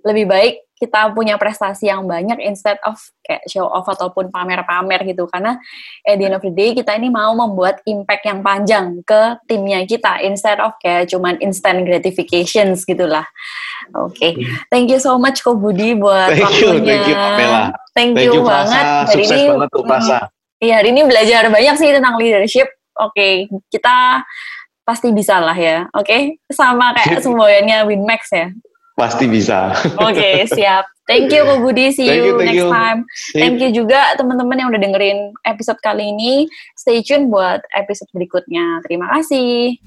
Lebih 0.02 0.26
baik 0.26 0.56
kita 0.82 1.14
punya 1.14 1.38
prestasi 1.38 1.94
yang 1.94 2.10
banyak 2.10 2.42
instead 2.42 2.82
of 2.82 2.98
kayak 3.22 3.46
show 3.46 3.70
off 3.70 3.86
ataupun 3.86 4.34
pamer-pamer 4.34 5.06
gitu. 5.06 5.30
Karena 5.30 5.62
at 6.02 6.18
the 6.18 6.26
end 6.26 6.34
of 6.34 6.42
the 6.42 6.50
day 6.50 6.74
kita 6.74 6.98
ini 6.98 7.14
mau 7.14 7.38
membuat 7.38 7.86
impact 7.86 8.26
yang 8.26 8.42
panjang 8.42 9.06
ke 9.06 9.38
timnya 9.46 9.86
kita 9.86 10.26
instead 10.26 10.58
of 10.58 10.74
kayak 10.82 11.06
cuman 11.06 11.38
instant 11.38 11.86
gratifications 11.86 12.82
gitulah. 12.82 13.30
Oke, 13.94 14.18
okay. 14.18 14.32
thank 14.74 14.90
you 14.90 14.98
so 14.98 15.22
much 15.22 15.46
Ko 15.46 15.54
Budi 15.54 15.94
buat 15.94 16.34
thank 16.34 16.50
waktunya. 16.50 16.66
You, 16.66 16.82
thank 16.82 17.06
you 17.06 17.14
Pamela. 17.14 17.62
Thank, 17.94 18.12
thank 18.18 18.26
you, 18.26 18.34
you 18.34 18.42
banget. 18.42 18.86
Hari 18.90 19.14
Sukses 19.22 19.38
ini, 19.38 19.46
banget 19.54 19.70
tuh 19.70 20.41
Iya, 20.62 20.78
hari 20.78 20.93
ini 20.93 21.01
belajar 21.09 21.49
banyak 21.49 21.74
sih 21.74 21.89
tentang 21.89 22.22
leadership. 22.22 22.70
Oke, 22.93 23.18
okay, 23.18 23.34
kita 23.74 24.22
pasti 24.86 25.09
bisa 25.09 25.41
lah 25.41 25.57
ya. 25.57 25.89
Oke, 25.97 26.05
okay? 26.05 26.22
sama 26.53 26.93
kayak 26.93 27.26
semboyannya 27.26 27.82
Winmax 27.89 28.30
ya. 28.30 28.53
Pasti 28.93 29.26
bisa. 29.26 29.74
Oke, 29.97 30.14
okay, 30.14 30.36
siap. 30.45 30.86
Thank 31.09 31.34
you, 31.34 31.49
Bu 31.49 31.66
Budi. 31.66 31.89
See 31.89 32.05
you, 32.05 32.38
you 32.38 32.45
next 32.45 32.62
you. 32.62 32.70
time. 32.70 33.09
Sip. 33.09 33.41
Thank 33.41 33.57
you 33.57 33.74
juga 33.74 34.14
teman-teman 34.22 34.62
yang 34.62 34.70
udah 34.70 34.82
dengerin 34.86 35.34
episode 35.49 35.82
kali 35.82 36.14
ini. 36.14 36.45
Stay 36.78 37.01
tune 37.01 37.34
buat 37.34 37.66
episode 37.74 38.14
berikutnya. 38.14 38.86
Terima 38.86 39.09
kasih. 39.18 39.82